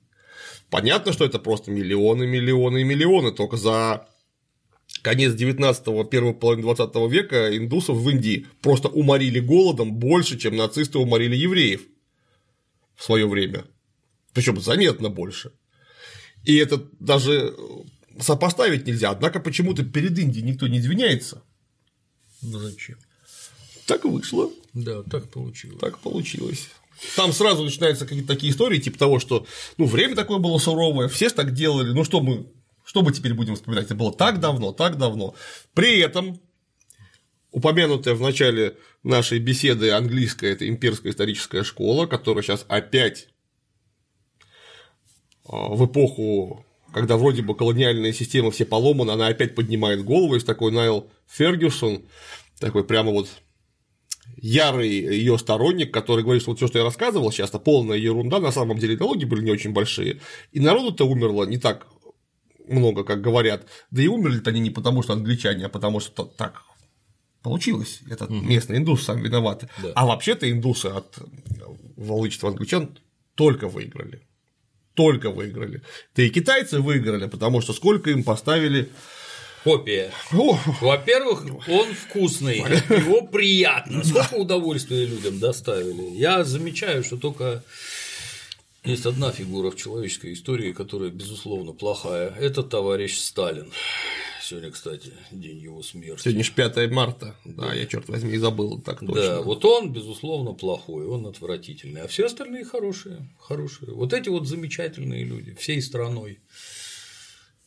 [0.69, 4.07] Понятно, что это просто миллионы, миллионы и миллионы, только за
[5.01, 10.99] конец 19-го, первую половину 20 века индусов в Индии просто уморили голодом больше, чем нацисты
[10.99, 11.81] уморили евреев
[12.95, 13.65] в свое время.
[14.33, 15.51] Причем заметно больше.
[16.43, 17.55] И это даже
[18.19, 19.11] сопоставить нельзя.
[19.11, 21.43] Однако почему-то перед Индией никто не извиняется.
[22.41, 22.97] Ну зачем?
[23.85, 24.51] Так вышло.
[24.73, 25.79] Да, так получилось.
[25.79, 26.69] Так получилось.
[27.15, 29.45] Там сразу начинаются какие-то такие истории, типа того, что
[29.77, 32.51] ну, время такое было суровое, все так делали, ну что мы,
[32.83, 33.85] что мы теперь будем вспоминать?
[33.85, 35.33] Это было так давно, так давно.
[35.73, 36.41] При этом
[37.51, 43.29] упомянутая в начале нашей беседы английская, это имперская историческая школа, которая сейчас опять
[45.49, 50.71] в эпоху, когда вроде бы колониальная система все поломана, она опять поднимает голову, есть такой
[50.71, 52.03] Найл Фергюсон,
[52.59, 53.29] такой прямо вот
[54.37, 58.39] ярый ее сторонник, который говорит, что вот все, что я рассказывал сейчас, это полная ерунда,
[58.39, 60.21] на самом деле налоги были не очень большие,
[60.51, 61.87] и народу-то умерло не так
[62.67, 66.63] много, как говорят, да и умерли-то они не потому, что англичане, а потому что так
[67.41, 68.35] получилось, это угу.
[68.35, 69.93] местные индусы сами виноваты, да.
[69.95, 71.17] а вообще-то индусы от
[71.95, 72.97] владычества англичан
[73.35, 74.21] только выиграли,
[74.99, 75.81] только выиграли,
[76.13, 78.89] да и китайцы выиграли, потому что сколько им поставили
[79.63, 80.11] Копия.
[80.81, 84.03] Во-первых, он вкусный, его приятно.
[84.03, 86.17] Сколько удовольствия людям доставили.
[86.17, 87.63] Я замечаю, что только
[88.83, 92.35] есть одна фигура в человеческой истории, которая, безусловно, плохая.
[92.37, 93.71] Это товарищ Сталин.
[94.49, 96.23] Сегодня, кстати, день его смерти.
[96.23, 97.35] Сегодня же 5 марта.
[97.45, 99.13] Да, да я, черт возьми, забыл так точно.
[99.13, 103.93] Да, вот он, безусловно, плохой, он отвратительный, а все остальные хорошие, хорошие.
[103.93, 106.39] Вот эти вот замечательные люди всей страной.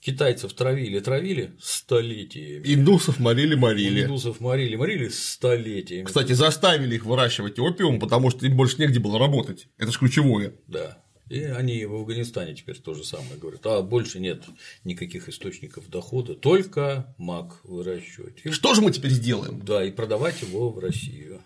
[0.00, 2.64] Китайцев травили, травили столетиями.
[2.66, 4.02] Индусов морили, морили.
[4.02, 6.06] Индусов морили, морили столетиями.
[6.06, 9.68] Кстати, заставили их выращивать опиум, потому что им больше негде было работать.
[9.78, 10.54] Это же ключевое.
[10.66, 11.01] Да.
[11.28, 13.64] И они в Афганистане теперь то же самое говорят.
[13.66, 14.42] А больше нет
[14.84, 18.40] никаких источников дохода, только мак выращивать.
[18.44, 18.50] И...
[18.50, 19.60] Что же мы теперь сделаем?
[19.64, 21.40] Да, и продавать его в Россию.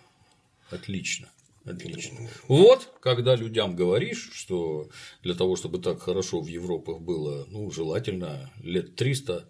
[0.71, 1.29] Отлично.
[1.65, 2.29] Отлично.
[2.47, 4.89] Вот, когда людям говоришь, что
[5.23, 9.49] для того, чтобы так хорошо в Европах было, ну, желательно лет 300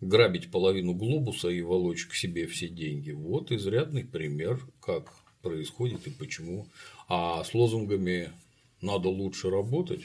[0.00, 3.10] грабить половину глобуса и волочь к себе все деньги.
[3.10, 5.12] Вот изрядный пример, как
[5.42, 6.68] происходит и почему.
[7.08, 8.32] А с лозунгами
[8.80, 10.02] надо лучше работать,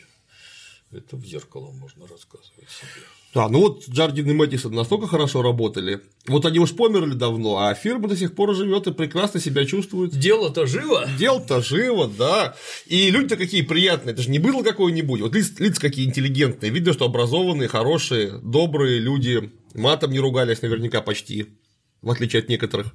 [0.92, 3.06] это в зеркало можно рассказывать себе.
[3.34, 6.02] Да, ну вот Джардин и Мэттисон настолько хорошо работали.
[6.28, 10.12] Вот они уж померли давно, а фирма до сих пор живет и прекрасно себя чувствует.
[10.12, 11.08] Дело-то живо.
[11.18, 12.58] Дело-то живо, да.
[12.88, 14.12] И люди-то какие приятные.
[14.14, 15.22] Это же не было какое-нибудь.
[15.22, 16.72] Вот лица, лица какие интеллигентные.
[16.72, 19.50] Видно, что образованные, хорошие, добрые люди.
[19.74, 21.58] Матом не ругались наверняка почти.
[22.02, 22.94] В отличие от некоторых.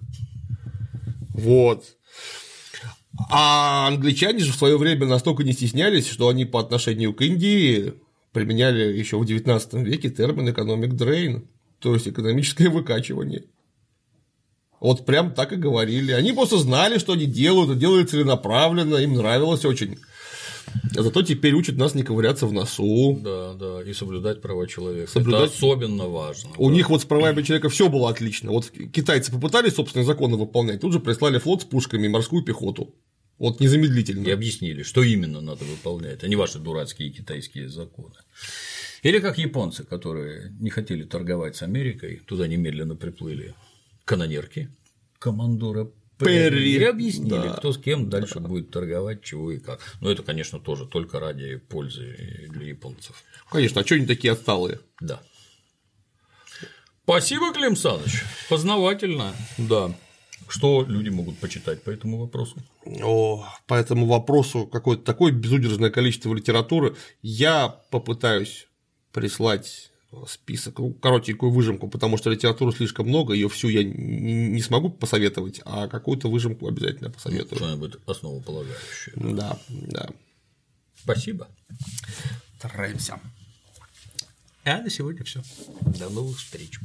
[1.31, 1.85] Вот.
[3.31, 7.95] А англичане же в свое время настолько не стеснялись, что они по отношению к Индии
[8.33, 11.47] применяли еще в XIX веке термин economic drain,
[11.79, 13.45] то есть экономическое выкачивание.
[14.81, 16.12] Вот прям так и говорили.
[16.12, 19.99] Они просто знали, что они делают, и делают целенаправленно, им нравилось очень.
[20.97, 23.19] А зато теперь учат нас не ковыряться в носу.
[23.23, 25.11] Да, да, и соблюдать права человека.
[25.11, 25.51] Соблюдать...
[25.51, 26.51] Это особенно важно.
[26.57, 26.75] У да.
[26.75, 28.51] них вот с правами человека все было отлично.
[28.51, 32.95] Вот китайцы попытались собственные законы выполнять, тут же прислали флот с пушками и морскую пехоту.
[33.39, 34.27] Вот незамедлительно.
[34.27, 38.14] И объяснили, что именно надо выполнять, а не ваши дурацкие китайские законы.
[39.03, 43.55] Или как японцы, которые не хотели торговать с Америкой, туда немедленно приплыли
[44.05, 44.71] канонерки
[45.19, 46.77] командора Перри.
[46.77, 47.55] И объяснили, да.
[47.55, 48.49] кто с кем дальше да.
[48.49, 49.81] будет торговать, чего и как.
[50.01, 53.23] Но это, конечно, тоже только ради пользы для японцев.
[53.51, 54.81] Конечно, а что они такие отсталые?
[55.01, 55.21] Да.
[57.05, 58.25] Спасибо, Клим Саныч.
[58.49, 59.33] Познавательно.
[59.59, 59.95] Да.
[60.49, 62.57] Что люди могут почитать по этому вопросу?
[62.85, 66.97] О, по этому вопросу какое-то такое безудержное количество литературы.
[67.21, 68.69] Я попытаюсь
[69.12, 69.91] прислать
[70.29, 75.61] список, ну, коротенькую выжимку, потому что литературы слишком много, ее всю я не смогу посоветовать,
[75.65, 77.59] а какую-то выжимку обязательно посоветую.
[77.59, 79.15] Что-нибудь основополагающее.
[79.17, 80.09] Да, да.
[81.03, 81.49] Спасибо.
[82.59, 83.21] Стараемся.
[84.65, 85.43] А на сегодня все.
[85.99, 86.81] До новых встреч.